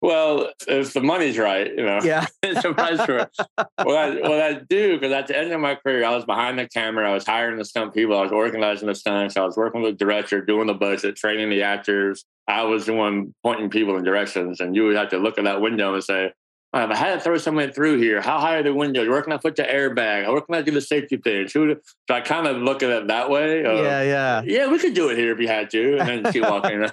Well, 0.01 0.51
if 0.67 0.93
the 0.93 1.01
money's 1.01 1.39
right, 1.39 1.71
you 1.75 1.85
know. 1.85 2.01
Yeah. 2.03 2.27
it's 2.43 2.65
a 2.65 2.73
price 2.73 3.05
for 3.05 3.19
it. 3.19 3.31
What 3.57 3.97
I, 3.97 4.15
what 4.21 4.41
I 4.41 4.55
do, 4.69 4.95
because 4.99 5.13
at 5.13 5.27
the 5.27 5.37
end 5.37 5.53
of 5.53 5.61
my 5.61 5.75
career, 5.75 6.05
I 6.05 6.15
was 6.15 6.25
behind 6.25 6.59
the 6.59 6.69
camera, 6.69 7.11
I 7.11 7.15
was 7.15 7.27
hiring 7.27 7.59
the 7.59 7.65
stunt 7.65 7.95
people, 7.95 8.17
I 8.17 8.23
was 8.23 8.33
organizing 8.33 8.87
the 8.87 8.95
stunts, 8.95 9.37
I 9.37 9.45
was 9.45 9.57
working 9.57 9.83
with 9.83 9.99
the 9.99 10.05
director, 10.05 10.41
doing 10.41 10.69
the 10.69 10.75
budget, 10.75 11.17
training 11.17 11.51
the 11.51 11.63
actors. 11.63 12.25
I 12.47 12.63
was 12.63 12.87
the 12.87 12.95
one 12.95 13.35
pointing 13.43 13.71
people 13.71 13.97
in 13.97 14.05
directions, 14.05 14.61
and 14.61 14.75
you 14.75 14.85
would 14.85 14.97
have 14.97 15.11
to 15.11 15.19
look 15.19 15.37
at 15.37 15.45
that 15.45 15.61
window 15.61 15.93
and 15.93 16.03
say, 16.03 16.33
"All 16.73 16.81
right, 16.81 16.91
if 16.91 16.97
I 16.97 16.99
had 16.99 17.15
to 17.17 17.21
throw 17.21 17.37
someone 17.37 17.73
through 17.73 17.99
here, 17.99 18.23
how 18.23 18.39
high 18.39 18.57
are 18.57 18.63
the 18.63 18.73
windows? 18.73 19.07
Where 19.07 19.21
can 19.21 19.35
I 19.35 19.37
put 19.37 19.57
the 19.57 19.65
airbag? 19.65 20.33
Where 20.33 20.41
can 20.41 20.55
I 20.55 20.63
do 20.63 20.71
the 20.71 20.81
safety 20.81 21.19
pins? 21.19 21.53
Who 21.53 21.67
would-" 21.67 21.81
So 22.09 22.15
I 22.15 22.23
kind 22.23 22.47
of 22.47 22.57
look 22.57 22.83
at 22.83 22.89
it 22.89 23.09
that 23.09 23.29
way. 23.29 23.65
of, 23.65 23.79
yeah, 23.85 24.03
yeah. 24.03 24.43
yeah, 24.47 24.67
we 24.67 24.79
could 24.79 24.95
do 24.95 25.11
it 25.11 25.19
here 25.19 25.33
if 25.33 25.41
you 25.41 25.49
had 25.49 25.69
to, 25.71 25.99
and 25.99 26.25
then 26.25 26.33
keep 26.33 26.43
walking. 26.43 26.87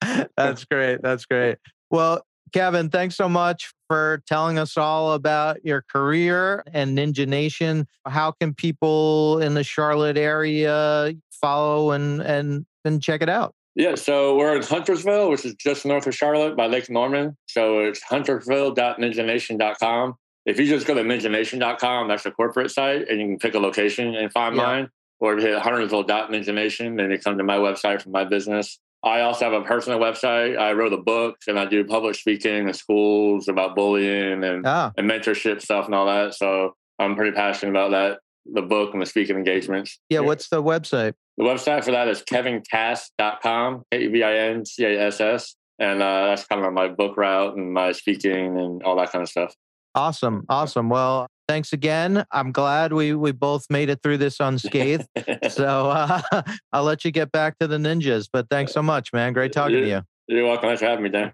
That's 0.36 0.66
great. 0.66 1.00
That's 1.00 1.24
great. 1.24 1.56
Well, 1.90 2.22
Kevin, 2.52 2.90
thanks 2.90 3.16
so 3.16 3.28
much 3.28 3.72
for 3.88 4.22
telling 4.26 4.58
us 4.58 4.76
all 4.76 5.12
about 5.12 5.64
your 5.64 5.82
career 5.82 6.64
and 6.72 6.98
Ninja 6.98 7.26
Nation. 7.26 7.86
How 8.06 8.32
can 8.32 8.54
people 8.54 9.38
in 9.40 9.54
the 9.54 9.64
Charlotte 9.64 10.18
area 10.18 11.14
follow 11.30 11.92
and 11.92 12.20
and 12.20 12.66
and 12.84 13.02
check 13.02 13.22
it 13.22 13.28
out? 13.28 13.54
Yeah, 13.74 13.94
so 13.94 14.36
we're 14.36 14.56
in 14.56 14.62
Huntersville, 14.62 15.30
which 15.30 15.44
is 15.44 15.54
just 15.54 15.86
north 15.86 16.06
of 16.06 16.14
Charlotte 16.14 16.56
by 16.56 16.66
Lake 16.66 16.90
Norman. 16.90 17.36
So 17.46 17.80
it's 17.80 18.02
huntersville.ninjanation.com. 18.02 20.14
If 20.46 20.58
you 20.58 20.66
just 20.66 20.86
go 20.86 20.94
to 20.94 21.02
ninjanation.com, 21.02 22.08
that's 22.08 22.24
the 22.24 22.30
corporate 22.30 22.70
site, 22.70 23.08
and 23.08 23.20
you 23.20 23.26
can 23.26 23.38
pick 23.38 23.54
a 23.54 23.58
location 23.58 24.14
and 24.14 24.32
find 24.32 24.56
Yeah. 24.56 24.62
mine. 24.62 24.88
Or 25.20 25.36
hit 25.36 25.58
huntersville.ninjanation, 25.58 26.96
then 26.96 27.10
you 27.10 27.18
come 27.18 27.38
to 27.38 27.44
my 27.44 27.56
website 27.56 28.02
for 28.02 28.10
my 28.10 28.24
business. 28.24 28.78
I 29.04 29.20
also 29.20 29.44
have 29.44 29.52
a 29.54 29.64
personal 29.64 29.98
website. 30.00 30.58
I 30.58 30.72
wrote 30.72 30.92
a 30.92 30.96
book 30.98 31.36
and 31.46 31.58
I 31.58 31.66
do 31.66 31.84
public 31.84 32.16
speaking 32.16 32.66
in 32.68 32.74
schools 32.74 33.46
about 33.48 33.76
bullying 33.76 34.42
and, 34.42 34.66
Ah, 34.66 34.92
and 34.96 35.08
mentorship 35.08 35.62
stuff 35.62 35.86
and 35.86 35.94
all 35.94 36.06
that. 36.06 36.34
So 36.34 36.74
I'm 36.98 37.14
pretty 37.14 37.32
passionate 37.32 37.70
about 37.70 37.92
that, 37.92 38.18
the 38.52 38.62
book 38.62 38.92
and 38.92 39.00
the 39.00 39.06
speaking 39.06 39.36
engagements. 39.36 39.98
yeah. 40.08 40.20
What's 40.20 40.48
the 40.48 40.62
website? 40.62 41.14
The 41.36 41.44
website 41.44 41.84
for 41.84 41.92
that 41.92 42.08
is 42.08 42.22
kevincass.com, 42.22 43.82
K 43.92 44.00
E 44.02 44.06
V 44.08 44.22
I 44.22 44.34
N 44.36 44.64
C 44.66 44.84
A 44.84 45.06
S 45.06 45.20
S. 45.20 45.54
And 45.78 46.02
uh, 46.02 46.26
that's 46.26 46.44
kind 46.44 46.64
of 46.64 46.72
my 46.72 46.88
book 46.88 47.16
route 47.16 47.56
and 47.56 47.72
my 47.72 47.92
speaking 47.92 48.58
and 48.58 48.82
all 48.82 48.96
that 48.96 49.12
kind 49.12 49.22
of 49.22 49.28
stuff. 49.28 49.54
Awesome. 49.94 50.44
Awesome. 50.48 50.88
Well, 50.88 51.26
thanks 51.48 51.72
again. 51.72 52.24
I'm 52.30 52.52
glad 52.52 52.92
we 52.92 53.14
we 53.14 53.32
both 53.32 53.64
made 53.70 53.90
it 53.90 54.00
through 54.02 54.18
this 54.18 54.38
unscathed. 54.40 55.06
so 55.48 55.90
uh, 55.90 56.20
I'll 56.72 56.84
let 56.84 57.04
you 57.04 57.10
get 57.10 57.32
back 57.32 57.58
to 57.58 57.66
the 57.66 57.78
ninjas. 57.78 58.28
But 58.32 58.48
thanks 58.50 58.72
so 58.72 58.82
much, 58.82 59.12
man. 59.12 59.32
Great 59.32 59.52
talking 59.52 59.80
to 59.80 59.88
you. 59.88 60.02
You're 60.28 60.44
welcome. 60.44 60.68
Thanks 60.68 60.80
for 60.80 60.86
having 60.86 61.04
me, 61.04 61.10
Dan. 61.10 61.32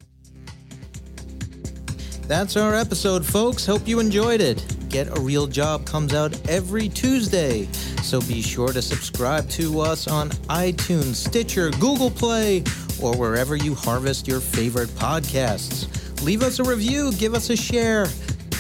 That's 2.27 2.57
our 2.57 2.75
episode, 2.75 3.27
folks. 3.27 3.67
Hope 3.67 3.87
you 3.87 4.01
enjoyed 4.01 4.41
it. 4.41 4.65
Get 4.89 5.09
a 5.19 5.21
Real 5.21 5.47
Job 5.47 5.85
comes 5.85 6.15
out 6.15 6.49
every 6.49 6.89
Tuesday. 6.89 7.67
So 8.03 8.21
be 8.21 8.41
sure 8.41 8.69
to 8.69 8.81
subscribe 8.81 9.49
to 9.51 9.81
us 9.81 10.07
on 10.07 10.31
iTunes, 10.49 11.17
Stitcher, 11.17 11.71
Google 11.73 12.11
Play, 12.11 12.63
or 13.03 13.17
wherever 13.17 13.57
you 13.57 13.75
harvest 13.75 14.29
your 14.29 14.41
favorite 14.41 14.89
podcasts. 14.91 15.91
Leave 16.23 16.43
us 16.43 16.61
a 16.61 16.65
review, 16.65 17.13
give 17.13 17.35
us 17.35 17.51
a 17.51 17.57
share. 17.57 18.07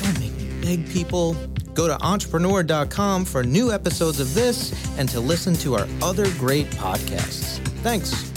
Don't 0.04 0.20
make 0.20 0.36
me 0.36 0.46
beg 0.60 0.88
people. 0.90 1.34
Go 1.72 1.88
to 1.88 1.98
entrepreneur.com 2.04 3.24
for 3.24 3.42
new 3.42 3.72
episodes 3.72 4.20
of 4.20 4.34
this 4.34 4.72
and 4.98 5.08
to 5.08 5.18
listen 5.18 5.54
to 5.54 5.74
our 5.74 5.88
other 6.02 6.30
great 6.38 6.66
podcasts. 6.72 7.58
Thanks. 7.82 8.33